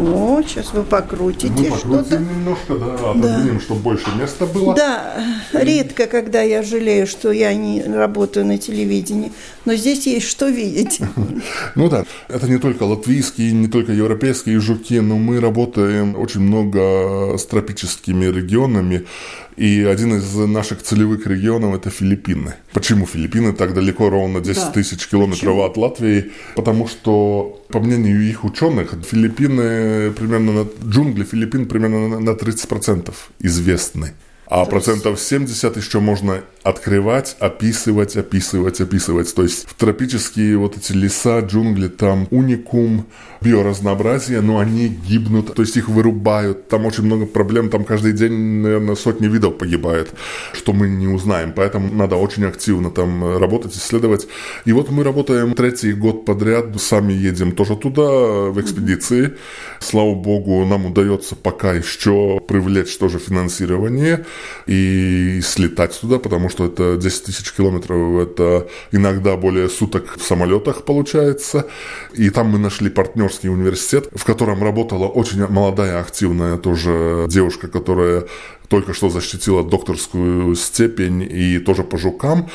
О, 0.00 0.42
сейчас 0.42 0.72
вы 0.72 0.82
покрутите 0.82 1.52
Мы 1.52 1.64
покрутим 1.64 2.04
что-то. 2.04 2.18
немножко, 2.18 2.74
да, 2.76 2.94
отодвинем, 3.10 3.60
чтобы 3.60 3.80
больше 3.80 4.06
места 4.18 4.46
было. 4.46 4.74
Да, 4.74 5.22
редко, 5.52 6.06
когда 6.06 6.40
я 6.40 6.62
жалею, 6.62 7.06
что 7.06 7.30
я 7.32 7.52
не 7.54 7.82
работаю 7.82 8.46
на 8.46 8.56
телевидении, 8.56 9.32
но 9.66 9.74
здесь 9.74 10.06
есть 10.06 10.26
что 10.26 10.48
видеть. 10.48 11.00
Ну 11.74 11.88
да, 11.88 12.04
это 12.28 12.48
не 12.48 12.58
только 12.58 12.82
латвийские, 12.84 13.52
не 13.52 13.68
только 13.68 13.92
европейские 13.92 14.58
жуки, 14.60 14.98
но 15.00 15.16
мы 15.18 15.40
работаем 15.40 16.16
очень 16.18 16.40
много 16.40 17.36
с 17.38 17.44
тропическими 17.46 18.24
регионами, 18.26 19.06
и 19.56 19.82
один 19.84 20.14
из 20.14 20.34
наших 20.34 20.82
целевых 20.82 21.26
регионов– 21.26 21.74
это 21.76 21.90
Филиппины. 21.90 22.54
Почему 22.72 23.06
Филиппины 23.06 23.52
так 23.52 23.74
далеко, 23.74 24.10
ровно 24.10 24.40
10 24.40 24.62
Да. 24.64 24.70
тысяч 24.72 25.06
километров 25.08 25.58
от 25.58 25.76
Латвии? 25.76 26.30
Потому 26.56 26.88
что, 26.88 27.62
по 27.68 27.80
мнению 27.80 28.22
их 28.22 28.44
ученых, 28.44 28.94
Филиппины 29.04 30.10
примерно, 30.12 30.52
на, 30.52 30.66
джунгли 30.88 31.24
Филиппин 31.24 31.66
примерно 31.66 32.08
на- 32.08 32.20
на 32.20 32.34
30% 32.34 33.14
известны. 33.40 34.12
А 34.46 34.64
процентов 34.64 35.20
70 35.20 35.76
еще 35.76 36.00
можно 36.00 36.40
открывать, 36.62 37.36
описывать, 37.38 38.16
описывать, 38.16 38.80
описывать. 38.80 39.34
То 39.34 39.42
есть 39.42 39.66
в 39.68 39.74
тропические 39.74 40.58
вот 40.58 40.76
эти 40.76 40.92
леса, 40.92 41.40
джунгли, 41.40 41.88
там 41.88 42.28
уникум, 42.30 43.06
биоразнообразие, 43.40 44.40
но 44.42 44.58
они 44.58 44.88
гибнут, 44.88 45.54
то 45.54 45.62
есть 45.62 45.76
их 45.76 45.88
вырубают. 45.88 46.68
Там 46.68 46.84
очень 46.84 47.04
много 47.04 47.26
проблем, 47.26 47.70
там 47.70 47.84
каждый 47.84 48.12
день, 48.12 48.32
наверное, 48.32 48.94
сотни 48.94 49.28
видов 49.28 49.56
погибает, 49.56 50.12
что 50.52 50.72
мы 50.72 50.88
не 50.88 51.08
узнаем. 51.08 51.52
Поэтому 51.54 51.92
надо 51.94 52.16
очень 52.16 52.44
активно 52.44 52.90
там 52.90 53.38
работать, 53.38 53.74
исследовать. 53.76 54.26
И 54.66 54.72
вот 54.72 54.90
мы 54.90 55.04
работаем 55.04 55.54
третий 55.54 55.92
год 55.92 56.26
подряд, 56.26 56.78
сами 56.80 57.12
едем 57.12 57.52
тоже 57.52 57.76
туда, 57.76 58.02
в 58.50 58.60
экспедиции. 58.60 59.34
Слава 59.78 60.14
богу, 60.14 60.66
нам 60.66 60.86
удается 60.86 61.34
пока 61.34 61.72
еще 61.72 62.40
привлечь 62.46 62.96
тоже 62.98 63.18
финансирование 63.18 64.26
и 64.66 65.40
слетать 65.42 65.98
туда, 65.98 66.18
потому 66.18 66.49
что 66.50 66.66
это 66.66 66.96
10 66.96 67.24
тысяч 67.24 67.52
километров, 67.52 68.20
это 68.20 68.68
иногда 68.92 69.36
более 69.36 69.68
суток 69.68 70.16
в 70.16 70.22
самолетах 70.22 70.84
получается. 70.84 71.66
И 72.12 72.30
там 72.30 72.48
мы 72.48 72.58
нашли 72.58 72.90
партнерский 72.90 73.48
университет, 73.48 74.08
в 74.14 74.24
котором 74.24 74.62
работала 74.62 75.06
очень 75.06 75.46
молодая, 75.46 76.00
активная 76.00 76.56
тоже 76.56 77.26
девушка, 77.28 77.68
которая 77.68 78.26
только 78.68 78.94
что 78.94 79.10
защитила 79.10 79.64
докторскую 79.64 80.54
степень 80.54 81.22
и 81.22 81.58
тоже 81.58 81.82
по 81.82 81.98
жукам. 81.98 82.48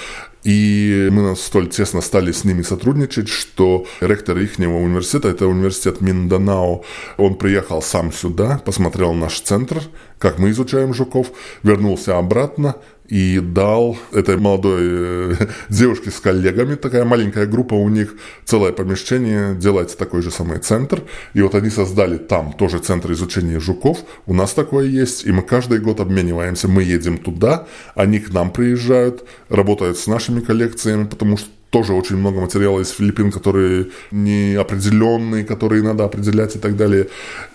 И 0.45 1.09
мы 1.11 1.35
столь 1.35 1.69
тесно 1.69 2.01
стали 2.01 2.31
с 2.31 2.43
ними 2.43 2.61
сотрудничать, 2.61 3.27
что 3.27 3.87
ректор 3.99 4.37
их 4.37 4.59
университета, 4.59 5.29
это 5.29 5.47
университет 5.47 6.01
Минданао, 6.01 6.83
он 7.17 7.35
приехал 7.35 7.81
сам 7.81 8.13
сюда, 8.13 8.61
посмотрел 8.63 9.13
наш 9.13 9.39
центр, 9.39 9.81
как 10.19 10.37
мы 10.37 10.51
изучаем 10.51 10.93
жуков, 10.93 11.31
вернулся 11.63 12.19
обратно 12.19 12.75
и 13.07 13.39
дал 13.39 13.97
этой 14.11 14.37
молодой 14.37 14.81
э, 14.83 15.35
девушке 15.69 16.11
с 16.11 16.19
коллегами, 16.19 16.75
такая 16.75 17.05
маленькая 17.05 17.45
группа 17.45 17.73
у 17.73 17.89
них, 17.89 18.15
целое 18.45 18.71
помещение, 18.71 19.55
делать 19.55 19.97
такой 19.97 20.21
же 20.21 20.31
самый 20.31 20.59
центр. 20.59 21.03
И 21.33 21.41
вот 21.41 21.55
они 21.55 21.69
создали 21.69 22.17
там 22.17 22.53
тоже 22.53 22.79
центр 22.79 23.11
изучения 23.11 23.59
жуков. 23.59 23.99
У 24.25 24.33
нас 24.33 24.53
такое 24.53 24.87
есть, 24.87 25.25
и 25.25 25.31
мы 25.31 25.41
каждый 25.41 25.79
год 25.79 25.99
обмениваемся. 25.99 26.67
Мы 26.67 26.83
едем 26.83 27.17
туда, 27.17 27.67
они 27.95 28.19
к 28.19 28.33
нам 28.33 28.51
приезжают, 28.51 29.25
работают 29.49 29.97
с 29.97 30.07
нашими 30.07 30.39
коллекциями, 30.39 31.05
потому 31.05 31.37
что 31.37 31.49
тоже 31.75 31.93
очень 31.93 32.15
много 32.15 32.39
материала 32.39 32.79
из 32.79 32.89
Филиппин, 32.91 33.31
которые 33.31 33.87
неопределенные, 34.11 35.43
которые 35.43 35.83
надо 35.83 36.05
определять 36.05 36.55
и 36.55 36.59
так 36.59 36.77
далее. 36.77 37.07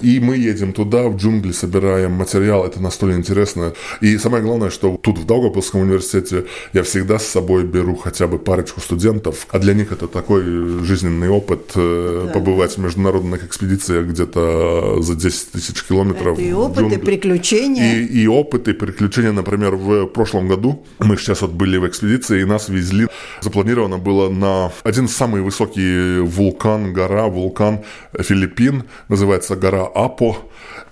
И 0.03 0.21
мы 0.21 0.37
едем 0.37 0.73
туда, 0.73 1.09
в 1.09 1.17
джунгли, 1.17 1.53
собираем 1.53 2.13
материал, 2.13 2.67
это 2.67 2.83
настолько 2.83 3.17
интересно. 3.17 3.73
И 4.03 4.19
самое 4.19 4.43
главное, 4.43 4.69
что 4.69 4.99
тут 5.03 5.19
в 5.19 5.25
Даугавпилском 5.25 5.81
университете 5.81 6.45
я 6.75 6.83
всегда 6.83 7.19
с 7.19 7.27
собой 7.27 7.65
беру 7.65 7.97
хотя 7.97 8.27
бы 8.27 8.39
парочку 8.39 8.81
студентов, 8.81 9.47
а 9.51 9.59
для 9.59 9.73
них 9.73 9.91
это 9.93 10.07
такой 10.07 10.43
жизненный 10.85 11.31
опыт 11.31 11.73
э, 11.77 12.25
Да. 12.27 12.33
побывать 12.35 12.77
в 12.77 12.79
международных 12.79 13.45
экспедициях 13.45 14.07
где-то 14.07 15.01
за 15.01 15.15
10 15.15 15.53
тысяч 15.53 15.83
километров. 15.83 16.39
Это 16.39 16.43
и 16.43 16.53
опыт, 16.53 16.93
и 16.93 16.99
приключения. 16.99 17.95
И, 17.95 18.23
и 18.23 18.27
опыт, 18.29 18.69
и 18.69 18.73
приключения, 18.75 19.33
например, 19.33 19.77
в 19.77 20.07
прошлом 20.07 20.49
году 20.49 20.85
мы 20.99 21.17
сейчас 21.17 21.41
вот 21.41 21.53
были 21.53 21.79
в 21.79 21.87
экспедиции, 21.87 22.43
и 22.43 22.45
нас 22.45 22.69
везли, 22.69 23.07
запланировано 23.41 23.97
было 23.99 24.10
на 24.29 24.73
один 24.83 25.09
самый 25.09 25.43
высокий 25.43 26.21
вулкан, 26.21 26.93
гора, 26.93 27.27
вулкан 27.27 27.81
Филиппин, 28.19 28.85
называется 29.09 29.57
гора 29.57 29.87
Апо. 29.95 30.37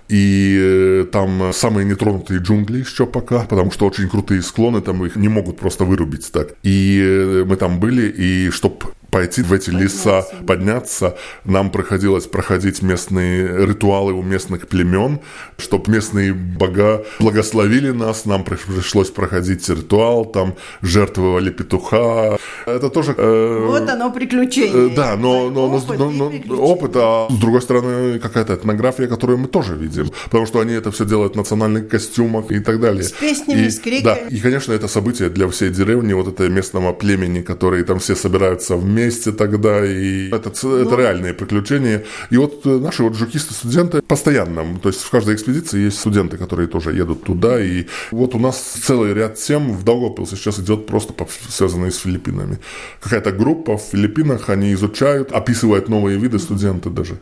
И 0.08 0.58
э, 0.58 1.06
там 1.12 1.52
самые 1.52 1.84
нетронутые 1.84 2.40
джунгли 2.40 2.78
еще 2.78 3.04
пока, 3.04 3.40
потому 3.40 3.70
что 3.70 3.86
очень 3.86 4.08
крутые 4.08 4.40
склоны, 4.40 4.80
там 4.80 5.04
их 5.04 5.16
не 5.16 5.28
могут 5.28 5.58
просто 5.58 5.84
вырубить 5.84 6.32
так. 6.32 6.54
И 6.62 6.98
э, 7.02 7.44
мы 7.46 7.56
там 7.56 7.78
были, 7.78 8.08
и 8.08 8.50
чтобы 8.50 8.76
пойти 9.18 9.42
в 9.42 9.52
эти 9.52 9.70
леса, 9.70 10.22
подняться, 10.46 11.16
нам 11.44 11.70
приходилось 11.70 12.26
проходить 12.26 12.82
местные 12.82 13.66
ритуалы 13.66 14.12
у 14.12 14.22
местных 14.22 14.68
племен, 14.68 15.18
чтобы 15.56 15.90
местные 15.92 16.32
бога 16.32 17.04
благословили 17.18 17.90
нас, 17.90 18.26
нам 18.26 18.44
при- 18.44 18.54
пришлось 18.56 19.10
проходить 19.10 19.68
ритуал, 19.68 20.24
там 20.24 20.54
жертвовали 20.82 21.50
петуха. 21.50 22.38
Это 22.66 22.90
тоже... 22.90 23.14
э, 23.18 23.66
Вот 23.66 23.88
оно 23.90 24.12
приключение. 24.12 24.86
Э, 24.92 24.94
Да, 24.96 25.16
но, 25.16 25.50
но, 25.50 25.64
Опыт 25.64 25.98
но- 25.98 26.10
но- 26.12 26.62
опыт, 26.62 26.92
а 26.94 27.26
с 27.28 27.34
другой 27.40 27.60
стороны, 27.60 28.20
какая-то 28.20 28.54
этнография, 28.54 29.08
которую 29.08 29.38
мы 29.38 29.48
тоже 29.48 29.74
видим. 29.74 30.10
Потому 30.24 30.46
что 30.46 30.60
они 30.60 30.74
это 30.74 30.90
все 30.92 31.04
делают 31.04 31.32
в 31.34 31.36
национальных 31.36 31.88
костюмах 31.88 32.52
и 32.52 32.60
так 32.60 32.78
далее. 32.80 33.02
С 33.02 33.10
песнями, 33.10 33.66
И- 33.66 33.70
с 33.70 33.80
криками. 33.80 34.04
Да, 34.04 34.14
и, 34.36 34.38
конечно, 34.40 34.72
это 34.74 34.86
событие 34.88 35.28
для 35.28 35.46
всей 35.48 35.70
деревни, 35.70 36.12
вот 36.14 36.28
этого 36.28 36.46
местного 36.48 36.92
племени, 36.92 37.40
которые 37.42 37.82
там 37.84 37.98
все 37.98 38.14
собираются 38.14 38.76
вместе 38.76 39.07
тогда. 39.32 39.84
И 39.84 40.28
это, 40.30 40.50
это 40.50 40.96
реальные 40.96 41.34
приключения. 41.34 42.04
И 42.30 42.36
вот 42.36 42.66
э, 42.66 42.78
наши 42.78 43.02
вот 43.02 43.14
жукисты-студенты 43.14 44.02
постоянно, 44.02 44.78
то 44.82 44.88
есть 44.88 45.02
в 45.02 45.10
каждой 45.10 45.34
экспедиции 45.34 45.84
есть 45.84 45.98
студенты, 45.98 46.36
которые 46.36 46.68
тоже 46.68 46.92
едут 46.92 47.24
туда. 47.24 47.60
И 47.60 47.86
вот 48.10 48.34
у 48.34 48.38
нас 48.38 48.56
целый 48.58 49.14
ряд 49.14 49.36
тем 49.36 49.72
в 49.72 49.84
Даугавпилсе 49.84 50.36
сейчас 50.36 50.58
идет 50.58 50.86
просто 50.86 51.12
по- 51.12 51.28
связанные 51.48 51.90
с 51.90 51.98
Филиппинами. 51.98 52.58
Какая-то 53.00 53.32
группа 53.32 53.76
в 53.76 53.82
Филиппинах, 53.82 54.50
они 54.50 54.72
изучают, 54.72 55.32
описывают 55.32 55.88
новые 55.88 56.18
виды 56.18 56.38
студенты 56.38 56.90
даже. 56.90 57.18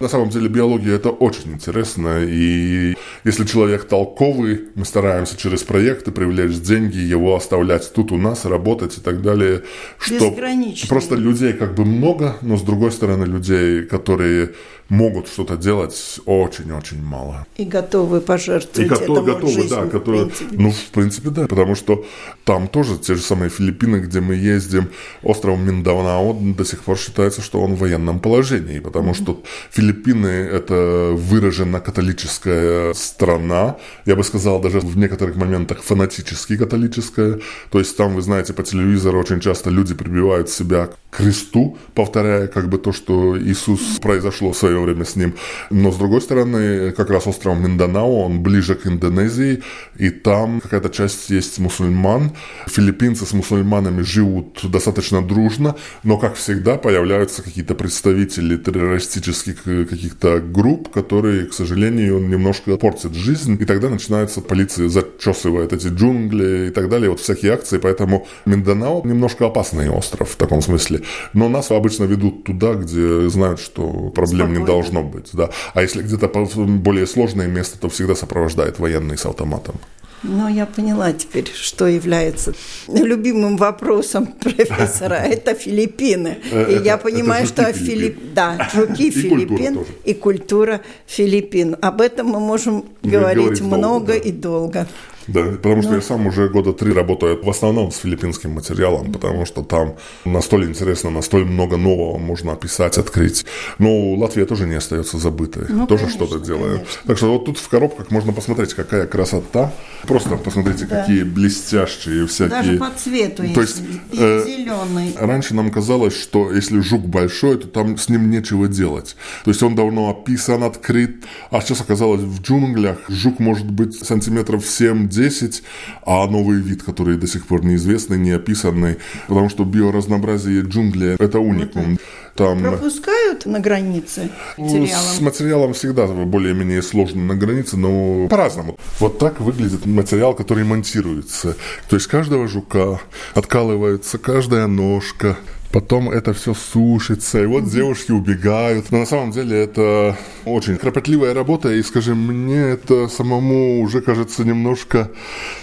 На 0.00 0.08
самом 0.08 0.30
деле 0.30 0.48
биология 0.48 0.94
это 0.94 1.10
очень 1.10 1.52
интересно, 1.52 2.24
и 2.24 2.94
если 3.24 3.44
человек 3.44 3.84
толковый, 3.88 4.68
мы 4.76 4.84
стараемся 4.84 5.36
через 5.36 5.64
проекты 5.64 6.12
привлечь 6.12 6.60
деньги, 6.60 6.98
его 6.98 7.34
оставлять 7.34 7.92
тут 7.92 8.12
у 8.12 8.16
нас, 8.16 8.44
работать 8.44 8.98
и 8.98 9.00
так 9.00 9.22
далее. 9.22 9.62
Безграничные. 10.08 10.88
просто 10.88 11.16
людей 11.16 11.52
как 11.52 11.74
бы 11.74 11.84
много, 11.84 12.36
но 12.42 12.56
с 12.56 12.62
другой 12.62 12.92
стороны 12.92 13.24
людей, 13.24 13.82
которые 13.82 14.50
могут 14.88 15.28
что-то 15.28 15.56
делать, 15.56 16.20
очень-очень 16.24 17.02
мало. 17.02 17.46
И 17.56 17.64
готовы 17.64 18.18
И 18.18 18.20
пожертвовать 18.20 18.88
готовы, 18.88 19.20
этому 19.20 19.34
готовы, 19.34 19.52
жизнь, 19.52 19.68
да, 19.68 19.82
в 19.82 19.90
которые, 19.90 20.26
принципе. 20.26 20.56
ну, 20.56 20.70
в 20.70 20.90
принципе, 20.92 21.30
да, 21.30 21.46
потому 21.46 21.74
что 21.74 22.04
там 22.44 22.68
тоже 22.68 22.98
те 22.98 23.14
же 23.14 23.22
самые 23.22 23.50
Филиппины, 23.50 23.96
где 23.96 24.20
мы 24.20 24.34
ездим, 24.34 24.88
остров 25.22 25.58
Минданао 25.58 26.32
до 26.34 26.64
сих 26.64 26.80
пор 26.80 26.96
считается, 26.96 27.42
что 27.42 27.60
он 27.60 27.74
в 27.74 27.78
военном 27.78 28.20
положении, 28.20 28.78
потому 28.78 29.14
что 29.14 29.42
Филиппины– 29.70 30.26
это 30.52 31.12
выраженно 31.14 31.80
католическая 31.80 32.94
страна, 32.94 33.76
я 34.06 34.16
бы 34.16 34.24
сказал, 34.24 34.60
даже 34.60 34.80
в 34.80 34.96
некоторых 34.96 35.36
моментах 35.36 35.82
фанатически 35.82 36.56
католическая, 36.56 37.40
то 37.70 37.78
есть 37.78 37.96
там, 37.96 38.14
вы 38.14 38.22
знаете, 38.22 38.52
по 38.52 38.62
телевизору 38.62 39.20
очень 39.20 39.40
часто 39.40 39.70
люди 39.70 39.94
прибивают 39.94 40.48
себя 40.48 40.88
к 41.07 41.07
кресту, 41.10 41.78
повторяя 41.94 42.46
как 42.48 42.68
бы 42.68 42.78
то, 42.78 42.92
что 42.92 43.38
Иисус 43.38 43.98
произошло 44.00 44.52
в 44.52 44.56
свое 44.56 44.78
время 44.80 45.04
с 45.04 45.16
ним. 45.16 45.34
Но 45.70 45.90
с 45.90 45.96
другой 45.96 46.20
стороны, 46.20 46.92
как 46.92 47.10
раз 47.10 47.26
остров 47.26 47.58
Минданао, 47.58 48.26
он 48.26 48.42
ближе 48.42 48.74
к 48.74 48.86
Индонезии, 48.86 49.62
и 49.96 50.10
там 50.10 50.60
какая-то 50.60 50.90
часть 50.90 51.30
есть 51.30 51.58
мусульман. 51.58 52.32
Филиппинцы 52.66 53.24
с 53.24 53.32
мусульманами 53.32 54.02
живут 54.02 54.60
достаточно 54.70 55.22
дружно, 55.22 55.76
но, 56.02 56.18
как 56.18 56.34
всегда, 56.34 56.76
появляются 56.76 57.42
какие-то 57.42 57.74
представители 57.74 58.56
террористических 58.56 59.62
каких-то 59.62 60.40
групп, 60.40 60.90
которые, 60.90 61.46
к 61.46 61.54
сожалению, 61.54 62.20
немножко 62.20 62.76
портят 62.76 63.14
жизнь, 63.14 63.56
и 63.60 63.64
тогда 63.64 63.88
начинается 63.88 64.40
полиция 64.40 64.88
зачесывает 64.88 65.72
эти 65.72 65.88
джунгли 65.88 66.68
и 66.68 66.70
так 66.70 66.88
далее, 66.88 67.10
вот 67.10 67.20
всякие 67.20 67.52
акции, 67.52 67.78
поэтому 67.78 68.26
Минданао 68.44 69.02
немножко 69.04 69.46
опасный 69.46 69.88
остров 69.88 70.30
в 70.30 70.36
таком 70.36 70.60
смысле. 70.60 70.97
Но 71.32 71.48
нас 71.48 71.70
обычно 71.70 72.04
ведут 72.04 72.44
туда, 72.44 72.74
где 72.74 73.28
знают, 73.28 73.60
что 73.60 74.10
проблем 74.10 74.46
Спокойно. 74.46 74.58
не 74.58 74.64
должно 74.64 75.02
быть. 75.02 75.30
Да. 75.32 75.50
А 75.74 75.82
если 75.82 76.02
где-то 76.02 76.28
более 76.28 77.06
сложное 77.06 77.46
место, 77.46 77.78
то 77.78 77.88
всегда 77.88 78.14
сопровождает 78.14 78.78
военный 78.78 79.18
с 79.18 79.26
автоматом. 79.26 79.76
Ну, 80.22 80.48
я 80.48 80.66
поняла 80.66 81.12
теперь, 81.12 81.48
что 81.54 81.86
является 81.86 82.52
любимым 82.88 83.56
вопросом 83.56 84.26
профессора. 84.40 85.14
Это 85.24 85.54
Филиппины. 85.54 86.38
Э, 86.50 86.72
и 86.72 86.84
я 86.84 86.96
понимаю, 86.96 87.46
что 87.46 87.72
Филипп... 87.72 88.18
Да, 88.34 88.68
жуки 88.74 89.10
Филиппин 89.10 89.84
и 90.04 90.14
культура 90.14 90.80
Филиппин. 91.06 91.76
Об 91.80 92.00
этом 92.00 92.28
мы 92.28 92.40
можем 92.40 92.84
говорить 93.02 93.60
много 93.60 94.14
и 94.14 94.32
долго. 94.32 94.88
Да, 95.28 95.42
потому 95.42 95.82
что 95.82 95.90
Но... 95.90 95.96
я 95.96 96.02
сам 96.02 96.26
уже 96.26 96.48
года 96.48 96.72
три 96.72 96.92
работаю 96.92 97.38
в 97.42 97.48
основном 97.48 97.92
с 97.92 97.98
филиппинским 97.98 98.52
материалом, 98.52 99.12
потому 99.12 99.44
что 99.44 99.62
там 99.62 99.94
настолько 100.24 100.68
интересно, 100.68 101.10
настолько 101.10 101.48
много 101.48 101.76
нового 101.76 102.18
можно 102.18 102.52
описать, 102.52 102.98
открыть. 102.98 103.44
Но 103.78 104.14
Латвия 104.14 104.46
тоже 104.46 104.66
не 104.66 104.74
остается 104.74 105.18
забытой, 105.18 105.66
ну, 105.68 105.86
тоже 105.86 106.08
что-то 106.08 106.38
делает. 106.38 106.78
Конечно. 106.78 107.02
Так 107.06 107.16
что 107.18 107.32
вот 107.32 107.44
тут 107.44 107.58
в 107.58 107.68
коробках 107.68 108.10
можно 108.10 108.32
посмотреть, 108.32 108.74
какая 108.74 109.06
красота. 109.06 109.72
Просто 110.04 110.36
посмотрите, 110.36 110.86
да. 110.86 111.00
какие 111.00 111.22
блестящие 111.22 112.26
всякие. 112.26 112.48
Даже 112.48 112.78
по 112.78 112.90
цвету 112.96 113.42
То 113.52 113.60
есть, 113.60 113.82
э, 114.12 114.44
зеленый. 114.46 115.14
Раньше 115.18 115.54
нам 115.54 115.70
казалось, 115.70 116.14
что 116.14 116.50
если 116.52 116.80
жук 116.80 117.06
большой, 117.06 117.58
то 117.58 117.68
там 117.68 117.98
с 117.98 118.08
ним 118.08 118.30
нечего 118.30 118.68
делать. 118.68 119.16
То 119.44 119.50
есть 119.50 119.62
он 119.62 119.74
давно 119.74 120.10
описан, 120.10 120.62
открыт, 120.62 121.24
а 121.50 121.60
сейчас 121.60 121.80
оказалось 121.80 122.22
в 122.22 122.40
джунглях 122.40 122.98
жук 123.08 123.38
может 123.38 123.70
быть 123.70 123.94
сантиметров 123.94 124.64
7 124.66 125.08
10, 125.18 125.62
а 126.06 126.26
новый 126.26 126.60
вид, 126.60 126.82
который 126.82 127.16
до 127.16 127.26
сих 127.26 127.46
пор 127.46 127.64
неизвестный, 127.64 128.18
не 128.18 128.30
описанный, 128.30 128.98
потому 129.26 129.48
что 129.50 129.64
биоразнообразие 129.64 130.62
джунглей– 130.62 131.16
это 131.18 131.40
уникум. 131.40 131.98
Там... 132.36 132.62
Пропускают 132.62 133.46
на 133.46 133.58
границе 133.58 134.30
материалом? 134.56 135.16
С 135.16 135.20
материалом 135.20 135.72
всегда 135.72 136.06
более-менее 136.06 136.82
сложно 136.82 137.24
на 137.24 137.34
границе, 137.34 137.76
но 137.76 138.28
по-разному. 138.28 138.78
Вот 139.00 139.18
так 139.18 139.40
выглядит 139.40 139.86
материал, 139.86 140.34
который 140.34 140.62
монтируется. 140.62 141.56
То 141.88 141.96
есть 141.96 142.06
каждого 142.06 142.46
жука 142.46 143.00
откалывается 143.34 144.18
каждая 144.18 144.68
ножка, 144.68 145.36
Потом 145.70 146.08
это 146.10 146.32
все 146.32 146.54
сушится, 146.54 147.42
и 147.42 147.46
вот 147.46 147.70
девушки 147.70 148.10
убегают. 148.10 148.90
Но 148.90 149.00
на 149.00 149.06
самом 149.06 149.32
деле 149.32 149.58
это 149.58 150.16
очень 150.46 150.78
кропотливая 150.78 151.34
работа, 151.34 151.72
и, 151.72 151.82
скажем, 151.82 152.18
мне 152.18 152.58
это 152.58 153.08
самому 153.08 153.82
уже 153.82 154.00
кажется 154.00 154.44
немножко 154.44 155.10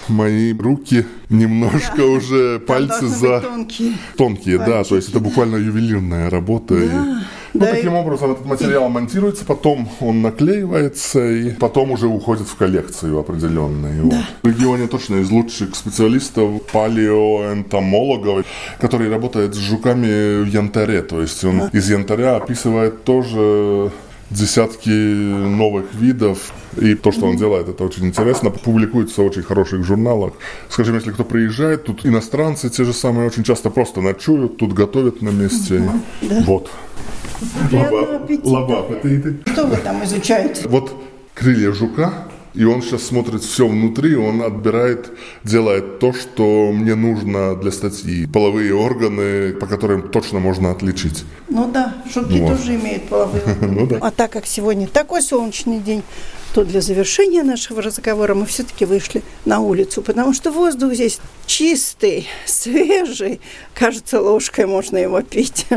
мои 0.07 0.53
руки, 0.53 1.05
немножко 1.29 1.97
да. 1.97 2.05
уже 2.05 2.59
пальцы 2.59 3.07
за... 3.07 3.41
Тонкие. 3.41 3.93
Тонкие, 4.15 4.57
Пальчики, 4.59 4.77
да, 4.77 4.83
то 4.83 4.95
есть 4.95 5.09
это 5.09 5.19
буквально 5.19 5.55
ювелирная 5.55 6.29
работа. 6.29 6.75
Да. 6.75 6.83
И... 6.83 7.34
Ну, 7.55 7.61
да, 7.61 7.71
таким 7.71 7.93
и... 7.93 7.97
образом 7.97 8.31
этот 8.31 8.45
материал 8.45 8.89
монтируется, 8.89 9.45
потом 9.45 9.89
он 10.01 10.21
наклеивается, 10.21 11.25
и 11.25 11.51
потом 11.51 11.91
уже 11.91 12.07
уходит 12.07 12.47
в 12.47 12.55
коллекцию 12.55 13.17
определенную. 13.17 14.05
Да. 14.05 14.17
Вот. 14.17 14.25
В 14.43 14.47
регионе 14.55 14.87
точно 14.87 15.15
из 15.15 15.31
лучших 15.31 15.75
специалистов, 15.75 16.61
палеоэнтомологов, 16.73 18.45
который 18.79 19.09
работает 19.09 19.55
с 19.55 19.57
жуками 19.57 20.43
в 20.43 20.47
янтаре. 20.47 21.01
То 21.01 21.21
есть 21.21 21.43
он 21.45 21.59
да. 21.59 21.69
из 21.71 21.89
янтаря 21.89 22.35
описывает 22.35 23.05
тоже 23.05 23.91
десятки 24.29 24.89
новых 24.89 25.93
видов. 25.93 26.51
И 26.77 26.95
то, 26.95 27.11
что 27.11 27.27
он 27.27 27.37
делает, 27.37 27.69
это 27.69 27.83
очень 27.83 28.05
интересно. 28.05 28.49
Публикуется 28.49 29.21
в 29.21 29.25
очень 29.25 29.43
хороших 29.43 29.83
журналах. 29.85 30.33
Скажем, 30.69 30.95
если 30.95 31.11
кто 31.11 31.23
приезжает, 31.23 31.85
тут 31.85 32.05
иностранцы 32.05 32.69
те 32.69 32.83
же 32.83 32.93
самые 32.93 33.27
очень 33.27 33.43
часто 33.43 33.69
просто 33.69 34.01
ночуют, 34.01 34.57
тут 34.57 34.73
готовят 34.73 35.21
на 35.21 35.29
месте. 35.29 35.75
Угу, 35.75 36.29
да. 36.29 36.43
Вот. 36.45 36.69
Лаба, 38.43 38.79
аппетиты. 38.79 39.37
Что 39.51 39.67
вы 39.67 39.77
там 39.77 40.03
изучаете? 40.03 40.67
Вот 40.67 40.91
крылья 41.33 41.71
жука, 41.71 42.27
и 42.55 42.63
он 42.63 42.81
сейчас 42.81 43.03
смотрит 43.03 43.43
все 43.43 43.67
внутри, 43.67 44.15
он 44.15 44.41
отбирает, 44.41 45.11
делает 45.43 45.99
то, 45.99 46.13
что 46.13 46.71
мне 46.71 46.95
нужно 46.95 47.55
для 47.55 47.71
статьи. 47.71 48.27
Половые 48.27 48.73
органы, 48.73 49.53
по 49.53 49.67
которым 49.67 50.09
точно 50.09 50.39
можно 50.39 50.71
отличить. 50.71 51.23
Ну 51.49 51.69
да, 51.71 51.95
жуки 52.11 52.39
вот. 52.39 52.57
тоже 52.57 52.75
имеют 52.75 53.03
половые 53.09 53.43
органы. 53.45 53.79
ну, 53.79 53.87
да. 53.87 53.97
А 54.01 54.11
так 54.11 54.31
как 54.31 54.45
сегодня 54.45 54.87
такой 54.87 55.21
солнечный 55.21 55.79
день, 55.79 56.03
то 56.53 56.63
для 56.63 56.79
завершения 56.79 57.43
нашего 57.43 57.81
разговора 57.81 58.33
мы 58.35 58.45
все-таки 58.45 58.85
вышли 58.85 59.21
на 59.43 59.59
улицу, 59.59 60.01
потому 60.01 60.33
что 60.33 60.51
воздух 60.51 60.93
здесь 60.93 61.19
чистый, 61.45 62.27
свежий, 62.45 63.41
кажется, 63.73 64.21
ложкой 64.21 64.65
можно 64.65 64.97
его 64.97 65.21
пить. 65.21 65.67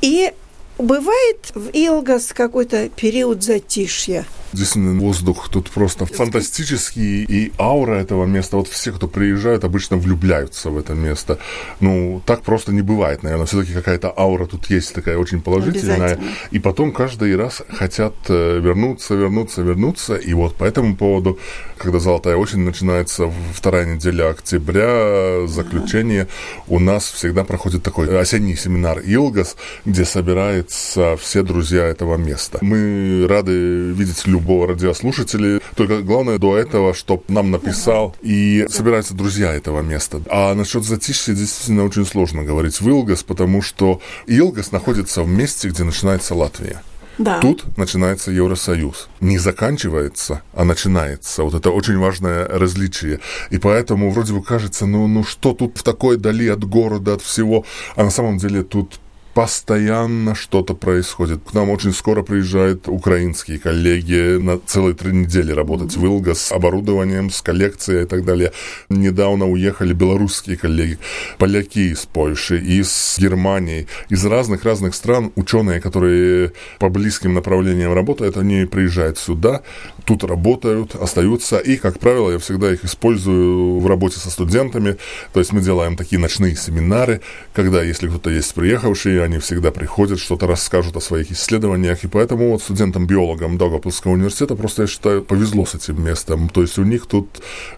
И 0.00 0.32
Бывает 0.78 1.52
в 1.54 1.70
Илгас 1.70 2.34
какой-то 2.34 2.90
период 2.90 3.42
затишья– 3.42 4.26
Действительно, 4.56 4.98
воздух 4.98 5.50
тут 5.50 5.70
просто 5.70 6.06
фантастический, 6.06 7.24
и 7.24 7.52
аура 7.58 7.96
этого 7.96 8.24
места, 8.24 8.56
вот 8.56 8.68
все, 8.68 8.90
кто 8.90 9.06
приезжают, 9.06 9.64
обычно 9.64 9.98
влюбляются 9.98 10.70
в 10.70 10.78
это 10.78 10.94
место. 10.94 11.38
Ну, 11.80 12.22
так 12.24 12.40
просто 12.42 12.72
не 12.72 12.80
бывает, 12.80 13.22
наверное, 13.22 13.46
все-таки 13.46 13.74
какая-то 13.74 14.12
аура 14.16 14.46
тут 14.46 14.70
есть 14.70 14.94
такая 14.94 15.18
очень 15.18 15.42
положительная. 15.42 16.18
И 16.52 16.58
потом 16.58 16.92
каждый 16.92 17.36
раз 17.36 17.62
хотят 17.68 18.14
э, 18.28 18.58
вернуться, 18.58 19.14
вернуться, 19.14 19.60
вернуться, 19.60 20.14
и 20.16 20.32
вот 20.32 20.56
по 20.56 20.64
этому 20.64 20.96
поводу, 20.96 21.38
когда 21.76 21.98
«Золотая 21.98 22.36
осень» 22.36 22.60
начинается 22.60 23.30
вторая 23.52 23.84
неделя 23.84 24.30
октября, 24.30 25.46
заключение, 25.46 26.28
у 26.66 26.78
нас 26.78 27.10
всегда 27.10 27.44
проходит 27.44 27.82
такой 27.82 28.18
осенний 28.18 28.56
семинар 28.56 29.00
«Илгас», 29.00 29.56
где 29.84 30.06
собираются 30.06 31.16
все 31.20 31.42
друзья 31.42 31.84
этого 31.84 32.16
места. 32.16 32.58
Мы 32.62 33.26
рады 33.28 33.92
видеть 33.92 34.26
любого 34.46 34.68
радиослушателя. 34.68 35.60
Только 35.74 36.02
главное 36.02 36.38
до 36.38 36.56
этого, 36.56 36.94
чтобы 36.94 37.24
нам 37.28 37.50
написал 37.50 38.14
и 38.22 38.66
собираются 38.68 39.14
друзья 39.14 39.52
этого 39.52 39.80
места. 39.82 40.22
А 40.30 40.54
насчет 40.54 40.84
затишья 40.84 41.34
действительно 41.34 41.84
очень 41.84 42.06
сложно 42.06 42.44
говорить 42.44 42.80
в 42.80 42.88
Илгас, 42.88 43.24
потому 43.24 43.60
что 43.60 44.00
Илгас 44.28 44.70
находится 44.70 45.22
в 45.22 45.28
месте, 45.28 45.68
где 45.68 45.82
начинается 45.82 46.34
Латвия. 46.34 46.80
Да. 47.18 47.40
Тут 47.40 47.64
начинается 47.78 48.30
Евросоюз. 48.30 49.08
Не 49.20 49.38
заканчивается, 49.38 50.42
а 50.52 50.64
начинается. 50.64 51.42
Вот 51.42 51.54
это 51.54 51.70
очень 51.70 51.98
важное 51.98 52.46
различие. 52.46 53.18
И 53.50 53.58
поэтому 53.58 54.10
вроде 54.10 54.32
бы 54.32 54.42
кажется, 54.44 54.86
ну, 54.86 55.08
ну 55.08 55.24
что 55.24 55.54
тут 55.54 55.78
в 55.78 55.82
такой 55.82 56.18
дали 56.18 56.46
от 56.48 56.64
города, 56.64 57.14
от 57.14 57.22
всего. 57.22 57.64
А 57.96 58.04
на 58.04 58.10
самом 58.10 58.36
деле 58.36 58.62
тут 58.62 59.00
постоянно 59.36 60.34
что-то 60.34 60.72
происходит. 60.72 61.40
К 61.46 61.52
нам 61.52 61.68
очень 61.68 61.92
скоро 61.92 62.22
приезжают 62.22 62.88
украинские 62.88 63.58
коллеги 63.58 64.38
на 64.38 64.58
целые 64.58 64.94
три 64.94 65.12
недели 65.12 65.52
работать 65.52 65.94
в 65.94 66.06
Илга 66.06 66.34
с 66.34 66.52
оборудованием, 66.52 67.28
с 67.28 67.42
коллекцией 67.42 68.04
и 68.04 68.06
так 68.06 68.24
далее. 68.24 68.52
Недавно 68.88 69.46
уехали 69.46 69.92
белорусские 69.92 70.56
коллеги, 70.56 70.98
поляки 71.36 71.92
из 71.92 72.06
Польши, 72.06 72.58
из 72.58 73.16
Германии, 73.18 73.88
из 74.08 74.24
разных-разных 74.24 74.94
стран. 74.94 75.30
Ученые, 75.34 75.82
которые 75.82 76.54
по 76.78 76.88
близким 76.88 77.34
направлениям 77.34 77.92
работают, 77.92 78.38
они 78.38 78.64
приезжают 78.64 79.18
сюда, 79.18 79.60
тут 80.06 80.24
работают, 80.24 80.94
остаются. 80.94 81.58
И, 81.58 81.76
как 81.76 81.98
правило, 81.98 82.30
я 82.30 82.38
всегда 82.38 82.72
их 82.72 82.86
использую 82.86 83.80
в 83.80 83.86
работе 83.86 84.18
со 84.18 84.30
студентами. 84.30 84.96
То 85.34 85.40
есть 85.40 85.52
мы 85.52 85.60
делаем 85.60 85.94
такие 85.94 86.18
ночные 86.18 86.56
семинары, 86.56 87.20
когда, 87.52 87.82
если 87.82 88.08
кто-то 88.08 88.30
есть 88.30 88.54
приехавший, 88.54 89.25
они 89.26 89.38
всегда 89.38 89.70
приходят, 89.70 90.18
что-то 90.18 90.46
расскажут 90.46 90.96
о 90.96 91.00
своих 91.00 91.30
исследованиях, 91.30 92.04
и 92.04 92.08
поэтому 92.08 92.50
вот 92.50 92.62
студентам-биологам 92.62 93.58
Даугавпилского 93.58 94.12
университета 94.12 94.56
просто, 94.56 94.82
я 94.82 94.88
считаю, 94.88 95.22
повезло 95.22 95.66
с 95.66 95.74
этим 95.74 96.02
местом. 96.02 96.48
То 96.48 96.62
есть 96.62 96.78
у 96.78 96.84
них 96.84 97.06
тут 97.06 97.28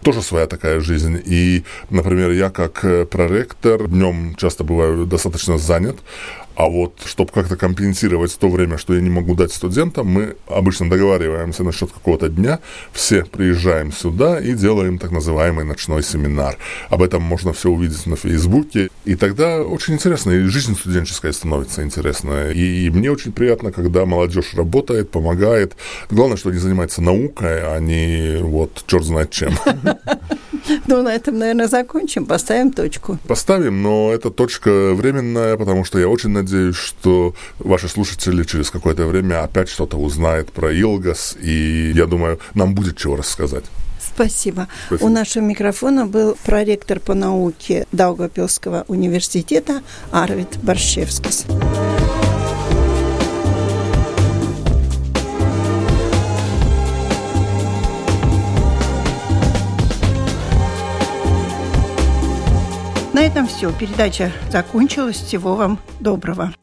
тоже 0.03 0.21
своя 0.21 0.47
такая 0.47 0.79
жизнь. 0.79 1.21
И, 1.25 1.63
например, 1.89 2.31
я 2.31 2.49
как 2.49 2.81
проректор 3.09 3.87
днем 3.87 4.35
часто 4.35 4.63
бываю 4.63 5.05
достаточно 5.05 5.57
занят, 5.57 5.97
А 6.59 6.67
вот, 6.67 6.99
чтобы 7.05 7.31
как-то 7.31 7.55
компенсировать 7.55 8.37
то 8.37 8.49
время, 8.49 8.77
что 8.77 8.93
я 8.93 8.99
не 8.99 9.09
могу 9.09 9.33
дать 9.33 9.53
студентам, 9.53 10.07
мы 10.07 10.35
обычно 10.45 10.89
договариваемся 10.89 11.63
насчет 11.63 11.89
какого-то 11.89 12.27
дня, 12.27 12.59
все 12.91 13.23
приезжаем 13.23 13.93
сюда 13.93 14.41
и 14.41 14.51
делаем 14.51 14.99
так 14.99 15.11
называемый 15.11 15.63
ночной 15.63 16.03
семинар. 16.03 16.57
Об 16.89 17.01
этом 17.01 17.21
можно 17.21 17.53
все 17.53 17.69
увидеть 17.69 18.05
на 18.07 18.17
Фейсбуке. 18.17 18.89
И 19.05 19.15
тогда 19.15 19.61
очень 19.61 19.93
интересно, 19.93 20.31
и 20.31 20.41
жизнь 20.47 20.75
студенческая 20.75 21.31
становится 21.31 21.81
интересная. 21.81 22.51
И, 22.51 22.89
мне 22.89 23.09
очень 23.09 23.31
приятно, 23.31 23.71
когда 23.71 24.05
молодежь 24.05 24.53
работает, 24.53 25.11
помогает. 25.11 25.77
Главное, 26.09 26.35
что 26.35 26.49
они 26.49 26.59
занимаются 26.59 27.01
наукой, 27.01 27.61
а 27.73 27.79
не 27.79 28.41
вот 28.41 28.83
черт 28.85 29.05
знает 29.05 29.31
чем. 29.31 29.53
Ну, 30.87 31.01
на 31.01 31.13
этом, 31.13 31.37
наверное, 31.37 31.67
закончим, 31.67 32.25
поставим 32.25 32.71
точку. 32.71 33.17
Поставим, 33.27 33.81
но 33.81 34.11
эта 34.11 34.29
точка 34.29 34.93
временная, 34.93 35.57
потому 35.57 35.85
что 35.85 35.99
я 35.99 36.07
очень 36.07 36.29
надеюсь, 36.29 36.75
что 36.75 37.33
ваши 37.59 37.87
слушатели 37.87 38.43
через 38.43 38.69
какое-то 38.69 39.05
время 39.05 39.43
опять 39.43 39.69
что-то 39.69 39.97
узнают 39.97 40.51
про 40.51 40.71
Илгас, 40.71 41.35
и 41.41 41.91
я 41.95 42.05
думаю, 42.05 42.39
нам 42.53 42.73
будет 42.73 42.97
чего 42.97 43.15
рассказать. 43.15 43.65
Спасибо. 43.99 44.67
Спасибо. 44.87 45.05
У 45.05 45.09
нашего 45.09 45.43
микрофона 45.43 46.05
был 46.05 46.37
проректор 46.43 46.99
по 46.99 47.13
науке 47.13 47.85
Даугавпилского 47.91 48.85
университета 48.87 49.81
Арвид 50.11 50.57
Борщевскис. 50.61 51.45
На 63.19 63.23
этом 63.23 63.47
все. 63.47 63.73
Передача 63.73 64.31
закончилась. 64.49 65.17
Всего 65.17 65.55
вам 65.55 65.77
доброго. 65.99 66.53